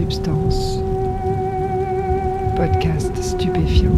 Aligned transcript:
Substance. 0.00 0.78
Podcast 2.56 3.14
stupéfiant. 3.22 3.92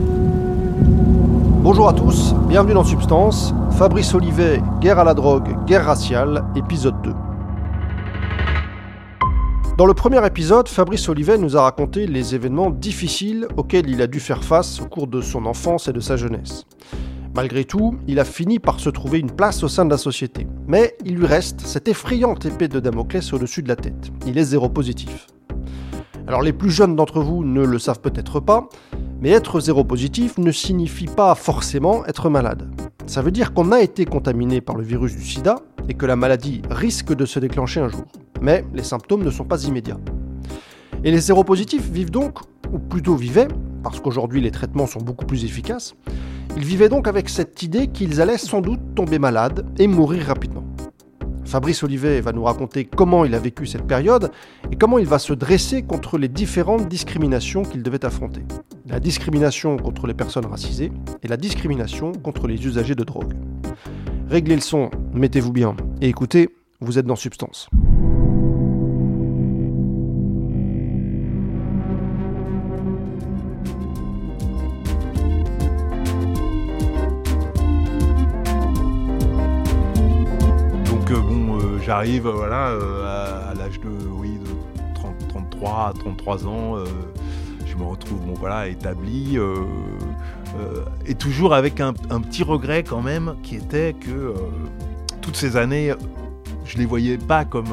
Bonjour 1.63 1.89
à 1.89 1.93
tous, 1.93 2.35
bienvenue 2.49 2.75
dans 2.75 2.83
Substance. 2.83 3.55
Fabrice 3.79 4.13
Olivet, 4.13 4.61
Guerre 4.81 4.99
à 4.99 5.05
la 5.05 5.15
drogue, 5.15 5.65
guerre 5.65 5.85
raciale, 5.85 6.45
épisode 6.57 7.01
2. 7.03 7.13
Dans 9.79 9.87
le 9.87 9.95
premier 9.95 10.27
épisode, 10.27 10.67
Fabrice 10.69 11.09
Olivet 11.09 11.39
nous 11.39 11.57
a 11.57 11.63
raconté 11.63 12.09
les 12.09 12.35
événements 12.35 12.71
difficiles 12.71 13.47
auxquels 13.57 13.89
il 13.89 14.03
a 14.03 14.09
dû 14.09 14.19
faire 14.19 14.43
face 14.43 14.81
au 14.81 14.87
cours 14.87 15.07
de 15.07 15.21
son 15.21 15.47
enfance 15.47 15.87
et 15.87 15.93
de 15.93 16.01
sa 16.01 16.17
jeunesse. 16.17 16.65
Malgré 17.33 17.65
tout, 17.65 17.97
il 18.09 18.19
a 18.19 18.25
fini 18.25 18.59
par 18.59 18.81
se 18.81 18.91
trouver 18.91 19.21
une 19.21 19.31
place 19.31 19.63
au 19.63 19.69
sein 19.69 19.85
de 19.85 19.91
la 19.91 19.99
société. 19.99 20.49
Mais 20.67 20.97
il 21.05 21.15
lui 21.15 21.27
reste 21.27 21.61
cette 21.61 21.87
effrayante 21.87 22.45
épée 22.45 22.67
de 22.67 22.81
Damoclès 22.81 23.33
au-dessus 23.33 23.63
de 23.63 23.69
la 23.69 23.77
tête. 23.77 24.11
Il 24.27 24.37
est 24.37 24.45
zéro 24.45 24.69
positif. 24.69 25.29
Alors 26.27 26.43
les 26.43 26.53
plus 26.53 26.71
jeunes 26.71 26.95
d'entre 26.95 27.21
vous 27.21 27.45
ne 27.45 27.65
le 27.65 27.79
savent 27.79 28.01
peut-être 28.01 28.41
pas, 28.41 28.69
mais 29.21 29.31
être 29.31 29.61
zéro 29.61 29.85
positif 29.85 30.39
ne 30.39 30.53
signifie 30.53 31.07
pas 31.07 31.35
forcément 31.35 32.05
être 32.07 32.31
malade. 32.31 32.69
Ça 33.07 33.23
veut 33.23 33.31
dire 33.31 33.53
qu'on 33.53 33.73
a 33.73 33.81
été 33.81 34.05
contaminé 34.05 34.61
par 34.61 34.77
le 34.77 34.85
virus 34.85 35.17
du 35.17 35.25
sida 35.25 35.57
et 35.89 35.95
que 35.95 36.07
la 36.07 36.17
maladie 36.17 36.63
risque 36.71 37.15
de 37.15 37.27
se 37.27 37.41
déclencher 37.41 37.81
un 37.81 37.89
jour. 37.89 38.05
Mais 38.41 38.65
les 38.73 38.85
symptômes 38.85 39.25
ne 39.25 39.31
sont 39.31 39.45
pas 39.45 39.65
immédiats. 39.65 39.99
Et 41.03 41.11
les 41.11 41.21
séropositifs 41.21 41.89
vivent 41.91 42.11
donc, 42.11 42.39
ou 42.73 42.79
plutôt 42.79 43.17
vivaient, 43.17 43.49
parce 43.83 43.99
qu'aujourd'hui 43.99 44.41
les 44.41 44.53
traitements 44.53 44.87
sont 44.87 45.01
beaucoup 45.01 45.27
plus 45.27 45.45
efficaces, 45.45 45.95
ils 46.57 46.65
vivaient 46.65 46.89
donc 46.89 47.09
avec 47.09 47.29
cette 47.29 47.63
idée 47.63 47.89
qu'ils 47.89 48.21
allaient 48.21 48.39
sans 48.39 48.61
doute 48.61 48.81
tomber 48.95 49.19
malades 49.19 49.67
et 49.79 49.87
mourir 49.87 50.27
rapidement. 50.27 50.52
Fabrice 51.53 51.83
Olivet 51.83 52.23
va 52.23 52.33
nous 52.33 52.45
raconter 52.45 52.87
comment 52.87 53.27
il 53.27 53.35
a 53.35 53.39
vécu 53.39 53.67
cette 53.67 53.87
période 53.87 54.31
et 54.71 54.77
comment 54.77 54.97
il 54.97 55.05
va 55.05 55.19
se 55.19 55.35
dresser 55.35 55.83
contre 55.83 56.17
les 56.17 56.29
différentes 56.29 56.89
discriminations 56.89 57.63
qu'il 57.63 57.83
devait 57.83 58.07
affronter. 58.07 58.41
La 58.87 59.01
discrimination 59.01 59.77
contre 59.77 60.07
les 60.07 60.15
personnes 60.15 60.47
racisées 60.47 60.91
et 61.23 61.29
la 61.29 61.37
discrimination 61.37 62.13
contre 62.13 62.47
les 62.47 62.67
usagers 62.67 62.95
de 62.95 63.05
drogue. 63.05 63.35
Réglez 64.31 64.55
le 64.55 64.63
son, 64.63 64.91
mettez-vous 65.13 65.53
bien 65.53 65.77
et 66.01 66.09
écoutez, 66.09 66.49
vous 66.81 66.99
êtes 66.99 67.05
dans 67.05 67.17
Substance. 67.17 67.69
J'arrive 81.85 82.27
euh, 82.27 82.33
voilà 82.33 82.69
euh, 82.69 83.51
à, 83.51 83.55
l'âge 83.55 83.81
de 83.81 83.89
oui 83.89 84.39
de 84.39 84.95
30, 84.95 85.29
33, 85.29 85.95
33 85.99 86.47
ans, 86.47 86.77
euh, 86.77 86.85
je 87.67 87.77
me 87.77 87.85
retrouve 87.85 88.21
bon 88.21 88.35
voilà 88.35 88.69
établi 88.69 89.39
et 91.07 91.15
toujours 91.15 91.55
avec 91.55 91.81
un, 91.81 91.95
petit 91.95 92.43
regret 92.43 92.83
quand 92.83 93.01
même 93.01 93.37
qui 93.43 93.57
était 93.57 93.95
que 93.95 94.35
toutes 95.23 95.37
ces 95.37 95.57
années, 95.57 95.95
je 96.67 96.77
les 96.77 96.85
voyais 96.85 97.17
pas 97.17 97.47
comme 97.47 97.73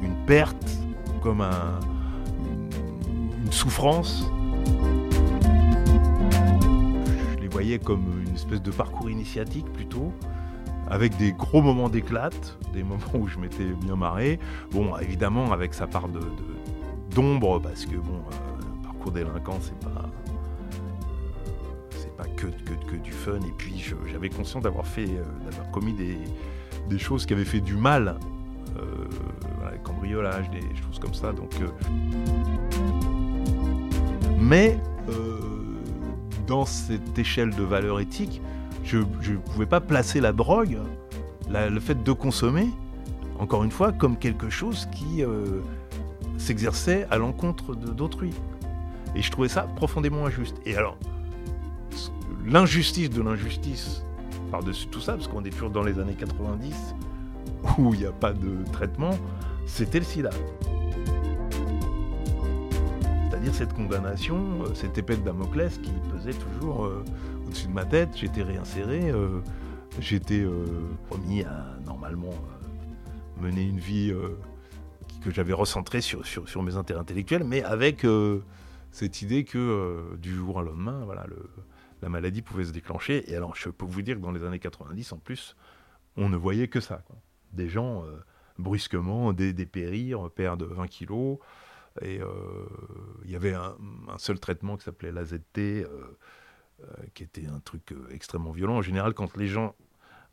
une 0.00 0.14
perte, 0.26 0.78
comme 1.20 1.40
un, 1.40 1.80
une, 2.38 3.44
une 3.44 3.52
souffrance. 3.52 4.30
Je 7.34 7.40
les 7.40 7.48
voyais 7.48 7.80
comme 7.80 8.22
une 8.28 8.34
espèce 8.34 8.62
de 8.62 8.70
parcours 8.70 9.10
initiatique 9.10 9.66
plutôt 9.72 10.12
avec 10.90 11.16
des 11.16 11.32
gros 11.32 11.62
moments 11.62 11.88
d'éclate, 11.88 12.58
des 12.72 12.82
moments 12.82 13.14
où 13.14 13.28
je 13.28 13.38
m'étais 13.38 13.64
bien 13.64 13.96
marré. 13.96 14.38
Bon, 14.70 14.96
évidemment, 14.98 15.52
avec 15.52 15.74
sa 15.74 15.86
part 15.86 16.08
d'ombre, 17.14 17.60
parce 17.60 17.84
que 17.86 17.96
bon, 17.96 18.22
euh, 18.32 18.84
parcours 18.84 19.12
délinquant, 19.12 19.58
c'est 19.60 19.78
pas, 19.80 20.08
c'est 21.90 22.16
pas 22.16 22.24
que, 22.36 22.46
que, 22.46 22.74
que 22.90 22.96
du 22.96 23.12
fun. 23.12 23.36
Et 23.36 23.52
puis, 23.56 23.84
j'avais 24.10 24.30
conscience 24.30 24.62
d'avoir 24.62 24.86
fait, 24.86 25.08
euh, 25.08 25.24
d'avoir 25.44 25.70
commis 25.70 25.92
des, 25.92 26.18
des 26.88 26.98
choses 26.98 27.26
qui 27.26 27.34
avaient 27.34 27.44
fait 27.44 27.60
du 27.60 27.76
mal, 27.76 28.18
euh, 28.78 29.06
cambriolage, 29.84 30.50
des 30.50 30.60
choses 30.82 30.98
comme 30.98 31.14
ça. 31.14 31.32
Donc, 31.32 31.52
euh, 31.60 31.68
mais 34.40 34.78
euh, 35.08 35.38
dans 36.46 36.64
cette 36.64 37.18
échelle 37.18 37.54
de 37.54 37.62
valeur 37.62 38.00
éthique, 38.00 38.40
je 38.88 39.32
ne 39.32 39.36
pouvais 39.38 39.66
pas 39.66 39.80
placer 39.80 40.20
la 40.20 40.32
drogue, 40.32 40.78
le 41.50 41.80
fait 41.80 42.02
de 42.02 42.12
consommer, 42.12 42.68
encore 43.38 43.64
une 43.64 43.70
fois, 43.70 43.92
comme 43.92 44.16
quelque 44.16 44.50
chose 44.50 44.88
qui 44.92 45.22
euh, 45.22 45.60
s'exerçait 46.38 47.06
à 47.10 47.18
l'encontre 47.18 47.74
d'autrui. 47.74 48.32
Et 49.14 49.22
je 49.22 49.30
trouvais 49.30 49.48
ça 49.48 49.62
profondément 49.76 50.26
injuste. 50.26 50.56
Et 50.66 50.76
alors, 50.76 50.96
ce- 51.90 52.10
l'injustice 52.46 53.10
de 53.10 53.22
l'injustice 53.22 54.02
par-dessus 54.50 54.86
tout 54.88 55.00
ça, 55.00 55.12
parce 55.14 55.28
qu'on 55.28 55.44
est 55.44 55.50
toujours 55.50 55.70
dans 55.70 55.82
les 55.82 55.98
années 55.98 56.16
90, 56.18 56.94
où 57.78 57.94
il 57.94 58.00
n'y 58.00 58.06
a 58.06 58.12
pas 58.12 58.32
de 58.32 58.64
traitement, 58.72 59.10
c'était 59.66 59.98
le 59.98 60.04
sida. 60.04 60.30
C'est-à-dire 63.30 63.54
cette 63.54 63.72
condamnation, 63.74 64.36
euh, 64.64 64.74
cette 64.74 64.96
épée 64.98 65.16
de 65.16 65.22
Damoclès 65.22 65.78
qui 65.78 65.92
pesait 66.12 66.32
toujours 66.32 66.86
euh, 66.86 67.04
au-dessus 67.48 67.68
de 67.68 67.72
ma 67.72 67.86
tête, 67.86 68.10
j'étais 68.14 68.42
réinséré, 68.42 69.10
euh, 69.10 69.40
j'étais 70.00 70.40
euh, 70.40 70.66
promis 71.06 71.44
à 71.44 71.78
normalement 71.86 72.28
euh, 72.28 73.42
mener 73.42 73.62
une 73.62 73.78
vie 73.78 74.12
que 75.22 75.30
j'avais 75.30 75.54
recentrée 75.54 76.02
sur, 76.02 76.26
sur, 76.26 76.46
sur 76.46 76.62
mes 76.62 76.76
intérêts 76.76 77.00
intellectuels, 77.00 77.44
mais 77.44 77.62
avec 77.62 78.04
cette 78.90 79.22
idée 79.22 79.44
que 79.44 80.16
du 80.16 80.34
jour 80.34 80.56
au 80.56 80.62
lendemain, 80.62 81.04
voilà, 81.04 81.26
la 82.02 82.08
maladie 82.08 82.42
pouvait 82.42 82.64
se 82.64 82.72
déclencher. 82.72 83.30
Et 83.30 83.36
alors, 83.36 83.54
je 83.56 83.70
peux 83.70 83.86
vous 83.86 84.02
dire 84.02 84.16
que 84.16 84.20
dans 84.20 84.32
les 84.32 84.42
années 84.42 84.58
90, 84.58 85.12
en 85.12 85.18
plus, 85.18 85.56
on 86.16 86.28
ne 86.28 86.36
voyait 86.36 86.68
que 86.68 86.80
ça. 86.80 87.02
Des 87.52 87.68
gens 87.68 88.04
brusquement 88.58 89.32
dé- 89.32 89.52
dépérir, 89.52 90.28
perdre 90.32 90.66
20 90.66 90.88
kilos. 90.88 91.38
Et 92.02 92.20
il 93.24 93.30
y 93.30 93.36
avait 93.36 93.54
un, 93.54 93.76
seul 94.18 94.40
traitement 94.40 94.76
qui 94.76 94.84
s'appelait 94.84 95.12
l'AZT, 95.12 95.58
euh, 95.58 95.86
qui 97.14 97.22
était 97.22 97.46
un 97.46 97.60
truc 97.60 97.92
euh, 97.92 98.08
extrêmement 98.10 98.52
violent. 98.52 98.76
En 98.76 98.82
général, 98.82 99.14
quand 99.14 99.36
les 99.36 99.48
gens 99.48 99.74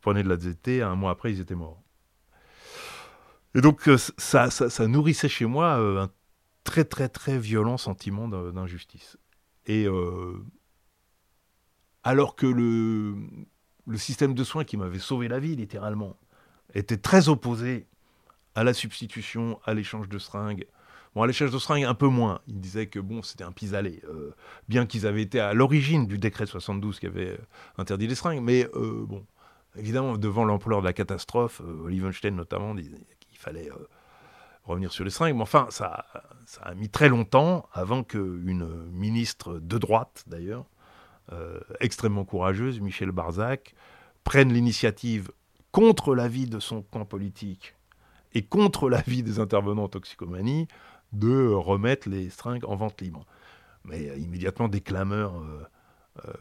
prenaient 0.00 0.22
de 0.22 0.28
l'AZT, 0.28 0.82
un 0.82 0.94
mois 0.94 1.10
après, 1.10 1.32
ils 1.32 1.40
étaient 1.40 1.54
morts. 1.54 1.82
Et 3.54 3.60
donc, 3.60 3.88
euh, 3.88 3.96
ça, 4.18 4.50
ça, 4.50 4.86
nourrissait 4.86 5.28
chez 5.28 5.46
moi 5.46 5.80
euh, 5.80 6.02
un 6.02 6.10
très, 6.62 6.84
très, 6.84 7.08
très 7.08 7.38
violent 7.38 7.78
sentiment 7.78 8.28
d'in- 8.28 8.52
d'injustice. 8.52 9.16
Et 9.64 9.86
euh, 9.86 10.44
alors 12.04 12.36
que 12.36 12.46
le, 12.46 13.16
le 13.86 13.96
système 13.96 14.34
de 14.34 14.44
soins 14.44 14.64
qui 14.64 14.76
m'avait 14.76 14.98
sauvé 14.98 15.26
la 15.26 15.40
vie, 15.40 15.56
littéralement, 15.56 16.16
était 16.74 16.98
très 16.98 17.28
opposé 17.28 17.86
à 18.54 18.62
la 18.62 18.74
substitution, 18.74 19.58
à 19.64 19.74
l'échange 19.74 20.08
de 20.08 20.18
seringues, 20.18 20.66
Bon, 21.16 21.22
à 21.22 21.26
l'échelle 21.26 21.50
de 21.50 21.58
seringue, 21.58 21.84
un 21.84 21.94
peu 21.94 22.08
moins. 22.08 22.40
Ils 22.46 22.60
disaient 22.60 22.88
que 22.88 23.00
bon, 23.00 23.22
c'était 23.22 23.42
un 23.42 23.50
pis-aller. 23.50 24.02
euh, 24.04 24.34
bien 24.68 24.84
qu'ils 24.84 25.06
avaient 25.06 25.22
été 25.22 25.40
à 25.40 25.54
l'origine 25.54 26.06
du 26.06 26.18
décret 26.18 26.44
72 26.44 27.00
qui 27.00 27.06
avait 27.06 27.30
euh, 27.30 27.38
interdit 27.78 28.06
les 28.06 28.14
seringues. 28.14 28.42
Mais 28.42 28.68
euh, 28.74 29.06
bon, 29.06 29.24
évidemment, 29.76 30.18
devant 30.18 30.44
l'ampleur 30.44 30.82
de 30.82 30.84
la 30.84 30.92
catastrophe, 30.92 31.62
euh, 31.64 31.84
Olivenstein 31.86 32.32
notamment 32.36 32.74
disait 32.74 33.00
qu'il 33.18 33.38
fallait 33.38 33.70
revenir 34.64 34.92
sur 34.92 35.04
les 35.04 35.10
seringues. 35.10 35.36
Mais 35.36 35.42
enfin, 35.42 35.68
ça, 35.70 36.04
ça 36.44 36.60
a 36.60 36.74
mis 36.74 36.90
très 36.90 37.08
longtemps 37.08 37.66
avant 37.72 38.04
qu'une 38.04 38.68
ministre 38.92 39.58
de 39.58 39.78
droite, 39.78 40.22
d'ailleurs, 40.26 40.66
extrêmement 41.80 42.26
courageuse, 42.26 42.78
Michel 42.80 43.10
Barzac, 43.10 43.74
prenne 44.22 44.52
l'initiative 44.52 45.30
contre 45.72 46.14
l'avis 46.14 46.46
de 46.46 46.60
son 46.60 46.82
camp 46.82 47.06
politique 47.06 47.74
et 48.34 48.42
contre 48.42 48.90
l'avis 48.90 49.22
des 49.22 49.38
intervenants 49.40 49.84
en 49.84 49.88
toxicomanie 49.88 50.68
de 51.12 51.48
remettre 51.48 52.08
les 52.08 52.30
seringues 52.30 52.64
en 52.64 52.76
vente 52.76 53.00
libre. 53.00 53.24
Mais 53.84 54.10
euh, 54.10 54.16
immédiatement, 54.16 54.68
des 54.68 54.80
clameurs 54.80 55.38
euh, 55.40 55.64
euh, 56.26 56.32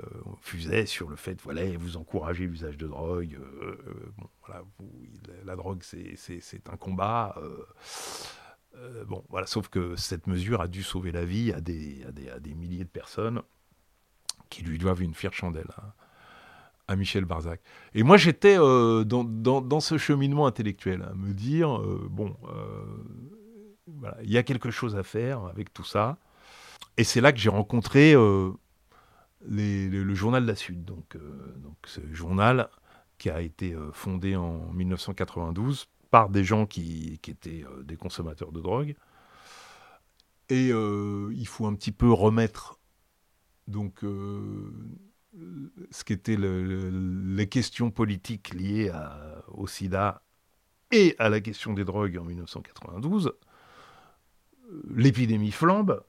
fusaient 0.41 0.85
sur 0.85 1.09
le 1.09 1.15
fait, 1.15 1.39
voilà, 1.41 1.62
vous 1.77 1.97
encouragez 1.97 2.45
l'usage 2.47 2.77
de 2.77 2.88
drogue. 2.88 3.39
la, 5.45 5.56
drogue, 5.56 5.83
c'est- 5.83 6.69
un 6.71 6.77
combat. 6.77 7.35
bon, 9.07 9.23
voilà, 9.29 9.47
sauf 9.47 9.69
que 9.69 9.95
cette 9.95 10.27
mesure 10.27 10.62
a 10.62 10.67
dû 10.67 10.83
sauver 10.83 11.12
la 11.12 11.25
vie 11.25 11.51
à 11.53 11.62
des, 11.62 12.03
à 12.06 12.12
des, 12.12 12.29
à 12.29 12.39
des 12.39 12.53
milliers 12.53 12.83
de 12.83 12.89
personnes 12.89 13.41
qui 14.50 14.63
lui 14.63 14.77
doivent 14.77 15.01
une 15.01 15.13
fière 15.13 15.33
chandelle. 15.33 15.69
hein, 15.77 15.94
à 16.88 16.95
Michel 16.95 17.25
Barzac. 17.25 17.62
Et 17.95 18.03
moi, 18.03 18.15
j'étais 18.15 18.57
dans, 18.57 19.03
dans, 19.06 19.59
dans 19.62 19.79
ce 19.79 19.97
cheminement 19.97 20.45
intellectuel, 20.45 21.01
à 21.01 21.15
me 21.15 21.33
dire, 21.33 21.79
bon, 22.12 22.35
voilà, 23.88 24.18
il 24.24 24.32
y 24.32 24.38
a 24.38 24.44
quelque 24.44 24.72
chose 24.72 24.96
à 24.96 25.04
faire 25.04 25.44
avec 25.46 25.74
tout 25.74 25.84
ça. 25.84 26.18
Et 26.98 27.04
c'est 27.04 27.22
là 27.22 27.32
que 27.32 27.40
j'ai 27.40 27.50
rencontré 27.50 28.14
euh, 28.14 28.52
le, 29.48 30.16
journal 30.16 30.44
de 30.44 30.48
la 30.48 30.56
Sud. 30.56 30.86
Donc, 30.86 31.16
euh, 31.16 31.54
donc 31.58 31.76
ce 31.86 32.02
journal 32.14 32.70
qui 33.18 33.30
a 33.30 33.42
été 33.42 33.74
euh, 33.74 33.92
fondé 33.92 34.36
en 34.36 34.72
1992 34.74 35.88
par 36.10 36.30
des 36.30 36.44
gens 36.44 36.66
qui, 36.66 37.20
étaient 37.28 37.66
des 37.84 37.98
consommateurs 37.98 38.52
de 38.52 38.62
drogue 38.62 38.96
Et 40.50 40.68
il 40.70 41.48
faut 41.48 41.66
un 41.66 41.74
petit 41.74 41.92
peu 41.92 42.10
remettre 42.10 42.80
donc 43.68 44.00
ce 45.92 46.04
qu'étaient 46.06 46.38
les 46.38 47.50
questions 47.50 47.92
politiques 47.92 48.54
liées 48.54 48.94
au 49.50 49.68
sida 49.68 50.22
et 50.92 51.16
à 51.20 51.28
la 51.28 51.42
question 51.42 51.74
des 51.74 51.84
drogues 51.84 52.18
en 52.18 52.24
1992. 52.24 53.34
L'épidémie 54.89 55.51
flambe. 55.51 56.03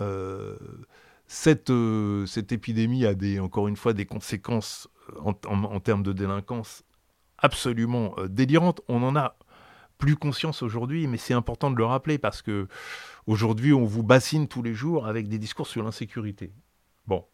Euh, 0.00 0.56
cette, 1.26 1.70
euh, 1.70 2.24
cette, 2.26 2.52
épidémie 2.52 3.04
a 3.04 3.14
encore 3.42 3.68
une 3.68 3.76
fois 3.76 3.92
des 3.92 4.06
conséquences 4.06 4.88
en, 5.20 5.34
en, 5.46 5.80
termes 5.80 6.02
de 6.02 6.12
délinquance 6.12 6.84
absolument 7.36 8.14
euh, 8.18 8.28
délirantes. 8.28 8.80
On 8.88 9.02
en 9.02 9.14
a 9.14 9.36
plus 9.98 10.16
conscience 10.16 10.62
aujourd'hui, 10.62 11.06
mais 11.06 11.18
c'est 11.18 11.34
important 11.34 11.70
de 11.70 11.76
le 11.76 11.84
rappeler 11.84 12.18
parce 12.18 12.40
que 12.40 12.68
aujourd'hui 13.26 13.74
on 13.74 13.84
vous 13.84 14.02
bassine 14.02 14.48
tous 14.48 14.62
les 14.62 14.72
jours 14.72 15.06
avec 15.06 15.28
des 15.28 15.38
discours 15.38 15.66
sur 15.66 15.82
l'insécurité. 15.82 16.52
Bon, 17.06 17.26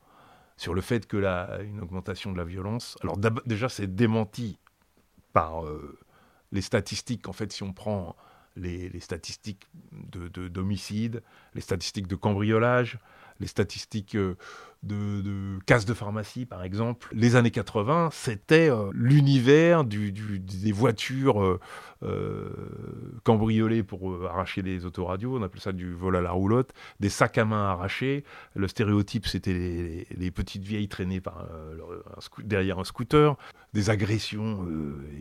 sur 0.57 0.75
le 0.75 0.81
fait 0.81 1.07
que 1.07 1.17
la, 1.17 1.61
une 1.63 1.81
augmentation 1.81 2.33
de 2.33 2.39
la 2.39 2.45
violence. 2.45 2.97
Alors 3.03 3.17
déjà 3.47 3.69
c'est 3.69 3.95
démenti 3.95 4.59
par 5.33 5.63
les 6.53 6.63
statistiques. 6.63 7.29
En 7.29 7.33
fait, 7.33 7.53
si 7.53 7.63
on 7.63 7.73
prend 7.73 8.17
les, 8.57 9.01
statistiques 9.01 9.67
d'homicide, 9.93 11.13
de, 11.13 11.23
les 11.55 11.61
statistiques 11.61 12.07
de 12.07 12.17
cambriolage, 12.17 12.99
les 13.41 13.47
statistiques 13.47 14.15
euh, 14.15 14.37
de, 14.83 15.23
de 15.23 15.59
casse 15.67 15.85
de 15.87 15.95
pharmacie, 15.95 16.47
par 16.47 16.63
exemple. 16.63 17.09
Les 17.13 17.37
années 17.37 17.51
80, 17.51 18.11
c'était 18.13 18.71
euh, 18.71 18.91
l'univers 18.93 19.85
des 19.85 20.73
voitures 20.73 21.59
euh, 22.03 23.14
cambriolées 23.25 23.83
pour 23.83 24.25
arracher 24.27 24.63
les 24.63 24.85
autoradios, 24.85 25.37
on 25.37 25.43
appelait 25.43 25.61
ça 25.61 25.73
du 25.73 25.93
vol 25.93 26.17
à 26.17 26.21
la 26.21 26.31
roulotte, 26.31 26.73
des 27.01 27.09
sacs 27.09 27.39
à 27.39 27.45
main 27.45 27.65
arrachés. 27.71 28.25
Le 28.55 28.69
stéréotype, 28.69 29.27
c'était 29.27 30.07
les, 30.17 30.31
petites 30.31 30.63
vieilles 30.63 30.89
traînées 30.89 31.21
par, 31.21 31.47
derrière 32.45 32.79
un 32.79 32.85
scooter, 32.85 33.37
des 33.73 33.91
agressions, 33.91 34.67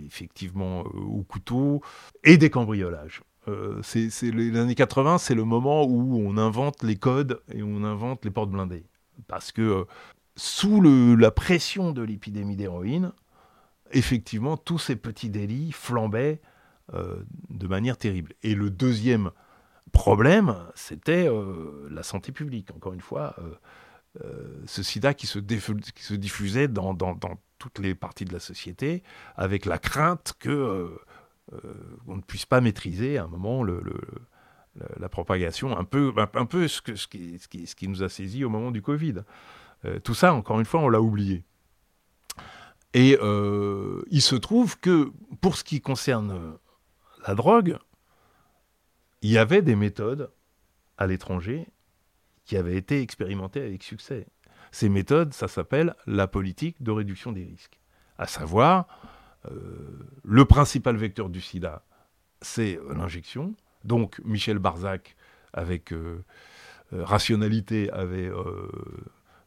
effectivement, 0.05 0.81
au 0.81 1.23
couteau, 1.23 1.81
et 2.23 2.37
des 2.37 2.49
cambriolages. 2.49 3.21
Euh, 3.47 3.79
c'est 3.83 4.09
les 4.31 4.57
années 4.57 4.75
80, 4.75 5.17
c'est 5.17 5.35
le 5.35 5.43
moment 5.43 5.83
où 5.83 6.17
on 6.25 6.37
invente 6.37 6.83
les 6.83 6.95
codes 6.95 7.41
et 7.53 7.61
on 7.61 7.83
invente 7.83 8.23
les 8.23 8.31
portes 8.31 8.49
blindées. 8.49 8.85
Parce 9.27 9.51
que 9.51 9.61
euh, 9.61 9.83
sous 10.35 10.81
la 10.81 11.31
pression 11.31 11.91
de 11.91 12.01
l'épidémie 12.01 12.55
d'héroïne, 12.55 13.11
effectivement, 13.91 14.57
tous 14.57 14.79
ces 14.79 14.95
petits 14.95 15.29
délits 15.29 15.71
flambaient 15.71 16.39
euh, 16.41 16.52
de 16.91 17.67
manière 17.67 17.97
terrible. 17.97 18.33
Et 18.43 18.55
le 18.55 18.69
deuxième 18.69 19.31
problème, 19.91 20.55
c'était 20.75 21.29
la 21.89 22.03
santé 22.03 22.31
publique. 22.31 22.71
Encore 22.75 22.93
une 22.93 23.01
fois, 23.01 23.35
ce 24.65 24.83
sida 24.83 25.13
qui 25.13 25.25
se, 25.27 25.39
qui 25.39 26.03
se 26.03 26.13
diffusait 26.13 26.67
dans, 26.67 26.93
dans, 26.93 27.17
toutes 27.57 27.79
les 27.79 27.95
parties 27.95 28.25
de 28.25 28.33
la 28.33 28.39
société, 28.39 29.03
avec 29.37 29.65
la 29.65 29.77
crainte 29.77 30.33
que 30.37 30.99
euh, 31.53 31.97
on 32.07 32.17
ne 32.17 32.21
puisse 32.21 32.45
pas 32.45 32.59
maîtriser 32.59 33.17
à 33.17 33.23
un 33.23 33.27
moment 33.27 33.63
le, 33.63 33.81
la 34.97 35.07
propagation, 35.09 35.77
un 35.77 35.83
peu, 35.83 36.13
un, 36.17 36.45
peu 36.45 36.67
ce, 36.67 36.81
que, 36.81 36.95
ce, 36.95 37.07
qui, 37.07 37.39
ce, 37.39 37.75
qui, 37.75 37.87
nous 37.87 38.03
a 38.03 38.09
saisi 38.09 38.43
au 38.43 38.49
moment 38.49 38.71
du 38.71 38.81
Covid. 38.81 39.23
Euh, 39.85 39.99
tout 39.99 40.13
ça, 40.13 40.33
encore 40.33 40.59
une 40.59 40.65
fois, 40.65 40.81
on 40.81 40.89
l'a 40.89 41.01
oublié. 41.01 41.43
Et 42.93 43.17
euh, 43.21 44.03
il 44.09 44.21
se 44.21 44.35
trouve 44.35 44.77
que 44.79 45.11
pour 45.41 45.55
ce 45.55 45.63
qui 45.63 45.81
concerne 45.81 46.57
la 47.27 47.35
drogue, 47.35 47.77
il 49.21 49.31
y 49.31 49.37
avait 49.37 49.61
des 49.61 49.75
méthodes 49.75 50.31
à 50.97 51.07
l'étranger 51.07 51.67
qui 52.45 52.57
avaient 52.57 52.75
été 52.75 53.01
expérimentées 53.01 53.61
avec 53.61 53.83
succès. 53.83 54.27
Ces 54.71 54.89
méthodes, 54.89 55.33
ça 55.33 55.47
s'appelle 55.47 55.95
la 56.07 56.27
politique 56.27 56.81
de 56.81 56.91
réduction 56.91 57.31
des 57.31 57.43
risques. 57.43 57.79
À 58.17 58.27
savoir, 58.27 58.87
euh, 59.49 60.09
le 60.23 60.45
principal 60.45 60.95
vecteur 60.95 61.29
du 61.29 61.41
sida, 61.41 61.85
c'est 62.41 62.77
euh, 62.77 62.93
l'injection. 62.93 63.55
Donc 63.83 64.19
Michel 64.23 64.59
Barzac, 64.59 65.15
avec 65.53 65.93
euh, 65.93 66.23
rationalité, 66.91 67.89
avait 67.91 68.31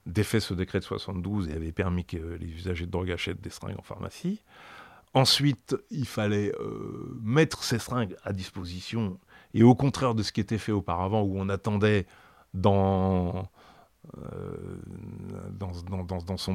défait 0.06 0.40
ce 0.40 0.54
décret 0.54 0.78
de 0.78 0.84
72 0.84 1.48
et 1.48 1.52
avait 1.52 1.72
permis 1.72 2.04
que 2.04 2.16
les 2.16 2.46
usagers 2.46 2.86
de 2.86 2.90
drogue 2.90 3.10
achètent 3.10 3.40
des 3.40 3.50
seringues 3.50 3.78
en 3.78 3.82
pharmacie. 3.82 4.42
Ensuite, 5.16 5.74
il 5.90 6.06
fallait 6.06 6.52
mettre 7.22 7.64
ces 7.64 7.78
seringues 7.78 8.16
à 8.22 8.34
disposition, 8.34 9.18
et 9.54 9.62
au 9.62 9.74
contraire 9.74 10.14
de 10.14 10.22
ce 10.22 10.30
qui 10.30 10.42
était 10.42 10.58
fait 10.58 10.72
auparavant, 10.72 11.22
où 11.22 11.38
on 11.38 11.48
attendait 11.48 12.04
euh, 12.66 13.42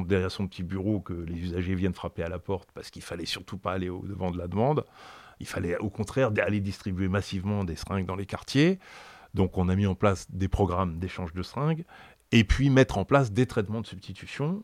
derrière 0.06 0.30
son 0.30 0.46
petit 0.46 0.62
bureau 0.62 1.00
que 1.00 1.12
les 1.12 1.40
usagers 1.40 1.74
viennent 1.74 1.92
frapper 1.92 2.22
à 2.22 2.28
la 2.28 2.38
porte 2.38 2.70
parce 2.72 2.90
qu'il 2.90 3.02
fallait 3.02 3.26
surtout 3.26 3.58
pas 3.58 3.72
aller 3.72 3.88
au 3.88 4.06
devant 4.06 4.30
de 4.30 4.38
la 4.38 4.46
demande. 4.46 4.84
Il 5.40 5.46
fallait 5.46 5.76
au 5.78 5.90
contraire 5.90 6.30
aller 6.40 6.60
distribuer 6.60 7.08
massivement 7.08 7.64
des 7.64 7.74
seringues 7.74 8.06
dans 8.06 8.14
les 8.14 8.26
quartiers. 8.26 8.78
Donc 9.34 9.58
on 9.58 9.68
a 9.68 9.74
mis 9.74 9.86
en 9.86 9.96
place 9.96 10.30
des 10.30 10.46
programmes 10.46 11.00
d'échange 11.00 11.32
de 11.32 11.42
seringues 11.42 11.84
et 12.30 12.44
puis 12.44 12.70
mettre 12.70 12.96
en 12.96 13.04
place 13.04 13.32
des 13.32 13.46
traitements 13.46 13.80
de 13.80 13.86
substitution, 13.86 14.62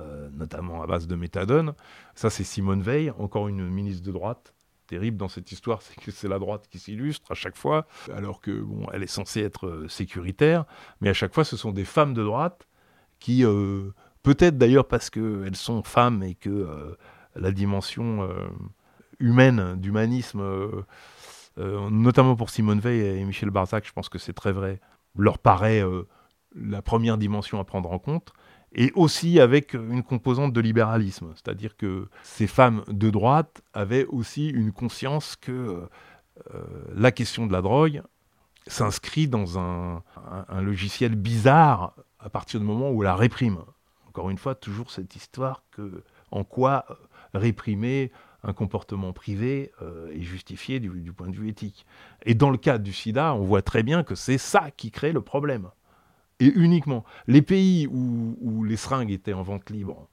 euh, 0.00 0.28
notamment 0.32 0.82
à 0.82 0.86
base 0.86 1.06
de 1.06 1.14
méthadone. 1.14 1.74
Ça 2.14 2.30
c'est 2.30 2.44
Simone 2.44 2.82
Veil, 2.82 3.10
encore 3.18 3.48
une 3.48 3.68
ministre 3.68 4.04
de 4.04 4.12
droite, 4.12 4.54
terrible 4.86 5.16
dans 5.16 5.28
cette 5.28 5.50
histoire, 5.50 5.82
c'est 5.82 5.96
que 5.96 6.10
c'est 6.10 6.28
la 6.28 6.38
droite 6.38 6.66
qui 6.70 6.78
s'illustre 6.78 7.32
à 7.32 7.34
chaque 7.34 7.56
fois, 7.56 7.86
alors 8.14 8.40
que 8.40 8.50
bon, 8.50 8.86
elle 8.92 9.02
est 9.02 9.08
censée 9.08 9.42
être 9.42 9.66
euh, 9.66 9.88
sécuritaire, 9.88 10.64
mais 11.00 11.08
à 11.08 11.14
chaque 11.14 11.34
fois, 11.34 11.44
ce 11.44 11.56
sont 11.56 11.72
des 11.72 11.84
femmes 11.84 12.14
de 12.14 12.22
droite 12.22 12.68
qui, 13.18 13.44
euh, 13.44 13.90
peut-être 14.22 14.58
d'ailleurs 14.58 14.86
parce 14.86 15.10
qu'elles 15.10 15.56
sont 15.56 15.82
femmes 15.82 16.22
et 16.22 16.34
que 16.34 16.96
la 17.34 17.52
dimension 17.52 18.28
humaine, 19.20 19.76
d'humanisme, 19.76 20.42
notamment 21.56 22.34
pour 22.34 22.50
Simone 22.50 22.80
Veil 22.80 23.00
et 23.00 23.24
Michel 23.24 23.50
Barzac, 23.50 23.86
je 23.86 23.92
pense 23.92 24.08
que 24.08 24.18
c'est 24.18 24.32
très 24.32 24.52
vrai, 24.52 24.80
leur 25.16 25.38
paraît 25.38 25.82
la 26.54 26.82
première 26.82 27.18
dimension 27.18 27.60
à 27.60 27.64
prendre 27.64 27.92
en 27.92 27.98
compte 27.98 28.32
et 28.74 28.92
aussi 28.94 29.40
avec 29.40 29.74
une 29.74 30.02
composante 30.02 30.52
de 30.52 30.60
libéralisme. 30.60 31.32
C'est-à-dire 31.34 31.76
que 31.76 32.08
ces 32.22 32.46
femmes 32.46 32.84
de 32.88 33.10
droite 33.10 33.62
avaient 33.72 34.06
aussi 34.06 34.48
une 34.48 34.72
conscience 34.72 35.36
que 35.36 35.88
euh, 36.54 36.64
la 36.94 37.12
question 37.12 37.46
de 37.46 37.52
la 37.52 37.62
drogue 37.62 38.02
s'inscrit 38.66 39.28
dans 39.28 39.58
un, 39.58 40.02
logiciel 40.60 41.14
bizarre 41.14 41.94
à 42.18 42.28
partir 42.28 42.60
du 42.60 42.66
moment 42.66 42.90
où 42.90 43.02
elle 43.02 43.08
la 43.08 43.16
réprime. 43.16 43.58
Encore 44.08 44.28
une 44.30 44.38
fois, 44.38 44.54
toujours 44.54 44.90
cette 44.90 45.14
histoire 45.14 45.62
que 45.70 46.02
en 46.30 46.42
quoi 46.42 46.84
euh, 46.90 46.94
réprimer 47.34 48.10
un 48.42 48.52
comportement 48.52 49.12
privé 49.12 49.72
euh, 49.82 50.10
est 50.12 50.22
justifié 50.22 50.80
du, 50.80 51.12
point 51.12 51.28
de 51.28 51.36
vue 51.36 51.48
éthique. 51.48 51.86
Et 52.24 52.34
dans 52.34 52.50
le 52.50 52.58
cas 52.58 52.78
du 52.78 52.92
sida, 52.92 53.34
on 53.34 53.44
voit 53.44 53.62
très 53.62 53.82
bien 53.82 54.02
que 54.02 54.14
c'est 54.14 54.38
ça 54.38 54.70
qui 54.70 54.90
crée 54.90 55.12
le 55.12 55.20
problème 55.20 55.70
et 56.40 56.52
uniquement. 56.54 57.04
Les 57.26 57.42
pays 57.42 57.86
où, 57.86 58.64
les 58.64 58.76
seringues 58.76 59.10
étaient 59.10 59.32
en 59.32 59.42
vente 59.42 59.70
libre 59.70 60.08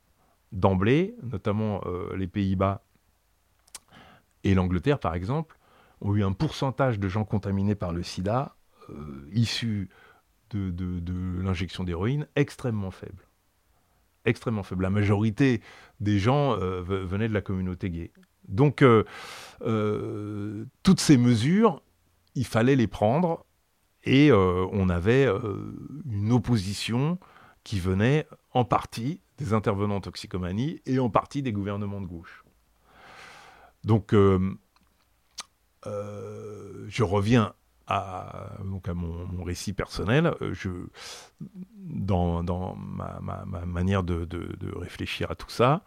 d'emblée, 0.52 1.16
notamment 1.24 1.82
euh, 1.86 2.16
les 2.16 2.28
Pays-Bas 2.28 2.84
et 4.44 4.54
l'Angleterre 4.54 5.00
par 5.00 5.16
exemple, 5.16 5.58
ont 6.02 6.16
eu 6.16 6.24
un 6.24 6.34
pourcentage 6.34 7.00
de 7.00 7.08
gens 7.08 7.24
contaminés 7.24 7.76
par 7.76 7.94
le 7.94 8.04
sida 8.04 8.56
euh, 8.90 9.28
issus 9.34 9.90
de, 10.52 11.42
l'injection 11.42 11.84
d'héroïne 11.84 12.28
extrêmement 12.36 12.92
faible. 12.92 13.28
Extrêmement 14.26 14.62
faible. 14.62 14.84
La 14.84 14.92
majorité 14.92 15.62
des 16.00 16.20
gens 16.20 16.54
euh, 16.54 16.82
venaient 16.82 17.28
de 17.28 17.34
la 17.34 17.42
communauté 17.42 17.90
gay. 17.90 18.12
Donc, 18.48 18.84
toutes 20.84 21.00
ces 21.00 21.18
mesures, 21.18 21.82
il 22.36 22.46
fallait 22.46 22.76
les 22.76 22.88
prendre 22.88 23.46
et 24.04 24.32
euh, 24.32 24.68
on 24.72 24.90
avait 24.90 25.26
euh, 25.26 25.74
une 26.10 26.32
opposition 26.32 27.20
qui 27.64 27.80
venait 27.80 28.28
en 28.54 28.66
partie 28.66 29.22
des 29.38 29.54
intervenants 29.54 29.96
en 29.96 30.02
toxicomanie 30.02 30.82
et 30.86 31.00
en 31.00 31.10
partie 31.10 31.42
des 31.42 31.54
gouvernements 31.54 32.02
de 32.02 32.08
gauche. 32.08 32.44
Donc, 33.84 34.14
euh, 34.14 34.56
je 35.86 37.04
reviens 37.04 37.54
à, 37.88 38.58
donc 38.64 38.88
à 38.88 38.94
mon, 38.94 39.44
récit 39.44 39.74
personnel. 39.74 40.34
Je, 40.52 40.70
dans, 41.78 42.44
dans 42.44 42.76
ma, 42.76 43.20
ma, 43.22 43.66
manière 43.66 44.04
de, 44.04 44.26
de, 44.26 44.78
réfléchir 44.78 45.32
à 45.32 45.36
tout 45.36 45.50
ça, 45.50 45.84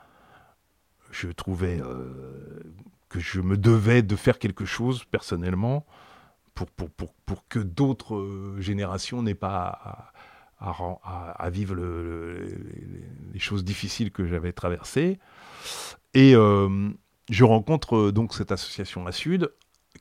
je 1.10 1.28
trouvais 1.28 1.80
que 3.08 3.20
je 3.20 3.40
me 3.40 3.56
devais 3.56 4.02
de 4.02 4.16
faire 4.16 4.38
quelque 4.38 4.66
chose 4.66 5.04
personnellement 5.04 5.86
pour, 6.64 7.48
que 7.48 7.58
d'autres 7.58 8.16
euh, 8.16 8.60
générations 8.60 9.22
n'aient 9.22 9.34
pas 9.34 10.12
à, 10.58 11.50
vivre 11.50 11.74
le, 11.74 12.42
les 13.32 13.38
choses 13.38 13.64
difficiles 13.64 14.10
que 14.10 14.26
j'avais 14.26 14.52
traversées. 14.52 15.18
Et 16.14 16.34
euh, 16.34 16.90
je 17.28 17.44
rencontre 17.44 17.96
euh, 17.96 18.12
donc 18.12 18.34
cette 18.34 18.52
association 18.52 19.06
à 19.06 19.12
Sud 19.12 19.52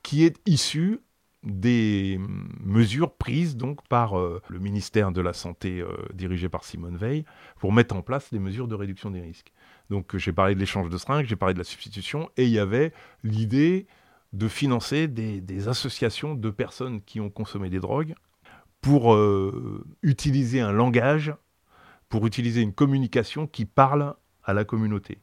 qui 0.01 0.23
est 0.23 0.37
issue 0.45 1.01
des 1.43 2.19
mesures 2.63 3.13
prises 3.13 3.55
donc 3.55 3.87
par 3.87 4.15
le 4.17 4.59
ministère 4.59 5.11
de 5.11 5.21
la 5.21 5.31
Santé 5.31 5.83
dirigé 6.11 6.49
par 6.49 6.63
Simone 6.63 6.97
Veil 6.97 7.23
pour 7.59 7.71
mettre 7.71 7.95
en 7.95 8.01
place 8.01 8.33
des 8.33 8.39
mesures 8.39 8.67
de 8.67 8.73
réduction 8.73 9.11
des 9.11 9.21
risques. 9.21 9.53
Donc 9.91 10.17
j'ai 10.17 10.33
parlé 10.33 10.55
de 10.55 10.59
l'échange 10.59 10.89
de 10.89 10.97
seringues, 10.97 11.27
j'ai 11.27 11.35
parlé 11.35 11.53
de 11.53 11.59
la 11.59 11.63
substitution, 11.63 12.31
et 12.35 12.45
il 12.45 12.49
y 12.49 12.57
avait 12.57 12.93
l'idée 13.23 13.85
de 14.35 14.47
financer 14.47 15.07
des, 15.07 15.67
associations 15.67 16.35
de 16.35 16.49
personnes 16.49 17.01
qui 17.01 17.19
ont 17.19 17.29
consommé 17.29 17.69
des 17.69 17.79
drogues 17.79 18.15
pour 18.81 19.13
euh, 19.13 19.83
utiliser 20.03 20.59
un 20.59 20.71
langage, 20.71 21.33
pour 22.09 22.27
utiliser 22.27 22.61
une 22.61 22.73
communication 22.73 23.47
qui 23.47 23.65
parle 23.65 24.15
à 24.43 24.53
la 24.53 24.65
communauté, 24.65 25.21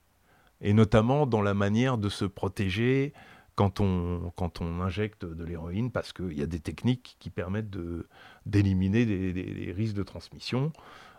et 0.60 0.72
notamment 0.72 1.26
dans 1.26 1.42
la 1.42 1.54
manière 1.54 1.98
de 1.98 2.08
se 2.08 2.24
protéger, 2.24 3.12
quand 3.54 3.80
on, 3.80 4.32
injecte 4.80 5.26
de 5.26 5.44
l'héroïne, 5.44 5.90
parce 5.90 6.12
qu'il 6.12 6.38
y 6.38 6.42
a 6.42 6.46
des 6.46 6.60
techniques 6.60 7.16
qui 7.18 7.28
permettent 7.28 7.70
de, 7.70 8.08
d'éliminer 8.46 9.04
des, 9.04 9.72
risques 9.76 9.94
de 9.94 10.02
transmission 10.02 10.72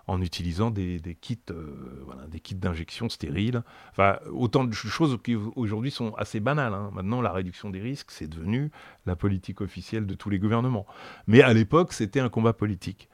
en 0.07 0.22
utilisant 0.22 0.69
des, 0.69 1.00
kits, 1.19 1.39
euh, 1.50 2.27
des 2.27 2.39
kits 2.39 2.55
d'injection 2.55 3.10
stériles. 3.10 3.63
Enfin, 3.91 4.17
autant 4.31 4.65
de 4.65 4.74
choses 4.74 5.17
qui 5.24 5.36
aujourd'hui 5.36 5.91
sont 5.91 6.13
assez 6.15 6.39
banales. 6.39 6.74
Hein. 6.74 6.91
Maintenant, 6.93 7.22
la 7.22 7.31
réduction 7.31 7.69
des 7.69 7.79
risques, 7.79 8.12
c'est 8.12 8.27
devenu 8.27 8.72
la 9.05 9.15
politique 9.15 9.62
officielle 9.62 10.05
de 10.05 10.13
tous 10.13 10.29
les 10.29 10.39
gouvernements. 10.39 10.86
Mais 11.27 11.41
à 11.41 11.53
l'époque, 11.53 11.93
c'était 11.93 12.19
un 12.19 12.29
combat 12.29 12.53
politique. 12.53 13.10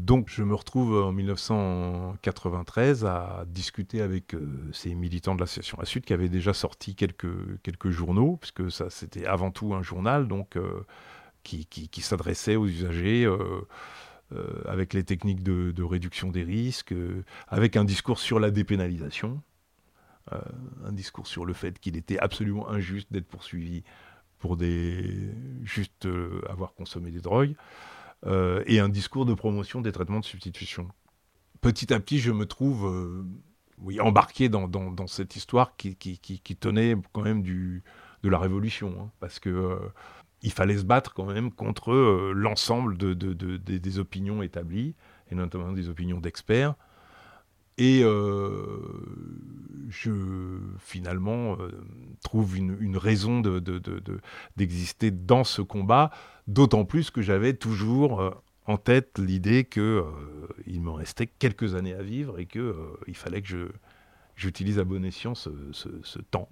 Donc 0.00 0.28
je 0.28 0.44
me 0.44 0.54
retrouve 0.54 0.96
en 1.02 1.10
1993 1.10 3.04
à 3.04 3.44
discuter 3.48 4.00
avec 4.00 4.34
euh, 4.34 4.46
ces 4.72 4.94
militants 4.94 5.34
de 5.34 5.40
l'association 5.40 5.76
La 5.80 5.86
Sud 5.86 6.04
qui 6.04 6.12
avaient 6.12 6.28
déjà 6.28 6.52
sorti 6.52 6.94
quelques, 6.94 7.60
quelques 7.64 7.90
journaux, 7.90 8.36
puisque 8.40 8.70
ça 8.70 8.90
c'était 8.90 9.26
avant 9.26 9.50
tout 9.50 9.74
un 9.74 9.82
journal 9.82 10.28
donc, 10.28 10.56
euh, 10.56 10.86
qui, 11.42 11.66
qui, 11.66 12.00
s'adressait 12.00 12.54
aux 12.54 12.66
usagers. 12.66 13.26
Euh, 14.32 14.62
avec 14.66 14.92
les 14.92 15.04
techniques 15.04 15.42
de, 15.42 15.82
réduction 15.82 16.30
des 16.30 16.42
risques, 16.42 16.94
avec 17.48 17.76
un 17.76 17.84
discours 17.84 18.18
sur 18.18 18.38
la 18.38 18.50
dépénalisation, 18.50 19.42
un 20.84 20.92
discours 20.92 21.26
sur 21.26 21.46
le 21.46 21.54
fait 21.54 21.78
qu'il 21.78 21.96
était 21.96 22.18
absolument 22.18 22.68
injuste 22.68 23.10
d'être 23.10 23.26
poursuivi 23.26 23.82
pour 24.38 24.58
des 24.58 25.30
juste 25.62 26.06
avoir 26.46 26.74
consommé 26.74 27.10
des 27.10 27.22
drogues. 27.22 27.54
Euh, 28.26 28.64
et 28.66 28.80
un 28.80 28.88
discours 28.88 29.26
de 29.26 29.34
promotion 29.34 29.80
des 29.80 29.92
traitements 29.92 30.18
de 30.18 30.24
substitution. 30.24 30.88
Petit 31.60 31.92
à 31.92 32.00
petit, 32.00 32.18
je 32.18 32.32
me 32.32 32.46
trouve 32.46 32.86
euh, 32.86 33.24
oui, 33.78 34.00
embarqué 34.00 34.48
dans, 34.48 35.06
cette 35.06 35.36
histoire 35.36 35.76
qui, 35.76 35.96
tenait 36.58 36.96
quand 37.12 37.22
même 37.22 37.42
du, 37.42 37.84
de 38.24 38.28
la 38.28 38.38
révolution, 38.38 38.96
hein, 39.00 39.10
parce 39.20 39.38
que 39.38 39.48
euh, 39.48 39.78
il 40.42 40.52
fallait 40.52 40.78
se 40.78 40.84
battre 40.84 41.14
quand 41.14 41.26
même 41.26 41.50
contre 41.50 41.92
l'ensemble 42.34 42.96
de, 42.96 43.14
de, 43.14 43.32
des 43.56 43.98
opinions 43.98 44.42
établies, 44.42 44.94
et 45.30 45.34
notamment 45.34 45.72
des 45.72 45.88
opinions 45.88 46.20
d'experts. 46.20 46.74
Et 47.76 48.00
je, 49.88 50.10
finalement, 50.78 51.56
trouve 52.22 52.56
une, 52.56 52.96
raison 52.96 53.42
d'exister 54.56 55.10
dans 55.10 55.44
ce 55.44 55.62
combat 55.62 56.10
D'autant 56.48 56.86
plus 56.86 57.10
que 57.10 57.20
j'avais 57.20 57.52
toujours 57.52 58.22
euh, 58.22 58.30
en 58.64 58.78
tête 58.78 59.18
l'idée 59.18 59.66
qu'il 59.66 59.82
euh, 59.82 60.02
il 60.66 60.80
me 60.80 60.90
restait 60.90 61.26
quelques 61.26 61.74
années 61.74 61.92
à 61.92 62.02
vivre 62.02 62.38
et 62.38 62.46
qu'il 62.46 62.62
euh, 62.62 62.96
il 63.06 63.14
fallait 63.14 63.42
que 63.42 63.70
j'utilise 64.34 64.78
à 64.78 64.84
bon 64.84 65.04
escient 65.04 65.34
ce, 65.34 65.50
temps 66.30 66.48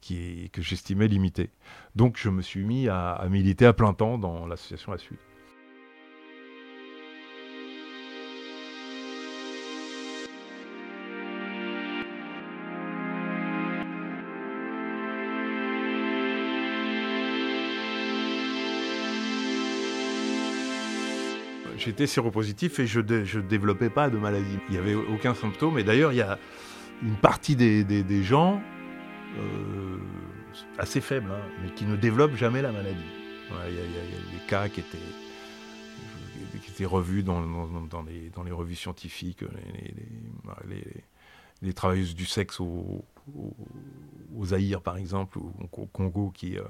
qui 0.00 0.50
que 0.52 0.62
j'estimais 0.62 1.08
limité. 1.08 1.50
Donc 1.94 2.16
je 2.18 2.28
me 2.30 2.42
suis 2.42 2.64
mis 2.64 2.88
à, 2.88 3.24
militer 3.30 3.66
à 3.66 3.72
plein 3.72 3.94
temps 3.94 4.18
dans 4.18 4.46
l'association 4.46 4.92
La 4.92 4.98
Sud. 4.98 5.16
j'étais 21.84 22.06
séropositif 22.06 22.78
et 22.78 22.86
je 22.86 23.00
ne 23.00 23.40
développais 23.42 23.90
pas 23.90 24.08
de 24.08 24.16
maladie. 24.16 24.58
Il 24.68 24.72
n'y 24.72 24.78
avait 24.78 24.94
aucun 24.94 25.34
symptôme. 25.34 25.78
Et 25.78 25.84
d'ailleurs, 25.84 26.12
il 26.12 26.16
y 26.16 26.22
a 26.22 26.38
une 27.02 27.16
partie 27.16 27.56
des, 27.56 28.22
gens, 28.22 28.60
euh, 29.38 29.98
assez 30.78 31.00
faible, 31.00 31.30
hein, 31.30 31.42
mais 31.62 31.70
qui 31.72 31.84
ne 31.84 31.96
développent 31.96 32.36
jamais 32.36 32.62
la 32.62 32.72
maladie. 32.72 33.04
Il 33.68 33.74
y, 33.74 33.78
a 33.78 33.82
des 33.82 34.46
cas 34.48 34.68
qui 34.68 34.80
étaient, 34.80 34.98
qui 36.60 36.70
étaient 36.70 36.86
revus 36.86 37.22
dans, 37.22 37.40
dans, 37.42 38.02
les, 38.02 38.30
dans 38.30 38.42
les, 38.42 38.50
revues 38.50 38.74
scientifiques, 38.74 39.42
les, 40.66 40.84
les, 41.62 41.72
travailleuses 41.72 42.14
du 42.14 42.24
sexe 42.24 42.58
au, 42.58 43.04
au, 44.34 44.44
Zaïre, 44.44 44.80
par 44.80 44.96
exemple, 44.96 45.38
ou 45.38 45.52
au 45.72 45.86
Congo, 45.86 46.30
qui, 46.30 46.58
euh, 46.58 46.62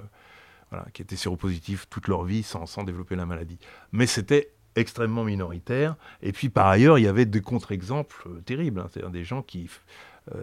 voilà, 0.70 0.86
qui 0.92 1.02
étaient 1.02 1.16
séropositifs 1.16 1.88
toute 1.88 2.08
leur 2.08 2.24
vie 2.24 2.42
sans, 2.42 2.66
sans 2.66 2.82
développer 2.82 3.16
la 3.16 3.24
maladie. 3.24 3.58
Mais 3.92 4.06
c'était 4.06 4.52
extrêmement 4.76 5.24
minoritaire. 5.24 5.96
Et 6.22 6.32
puis 6.32 6.48
par 6.48 6.66
ailleurs, 6.66 6.98
il 6.98 7.02
y 7.02 7.08
avait 7.08 7.26
des 7.26 7.40
contre-exemples 7.40 8.28
euh, 8.28 8.40
terribles, 8.40 8.80
hein. 8.80 8.88
c'est-à-dire 8.90 9.10
des 9.10 9.24
gens 9.24 9.42
qui, 9.42 9.70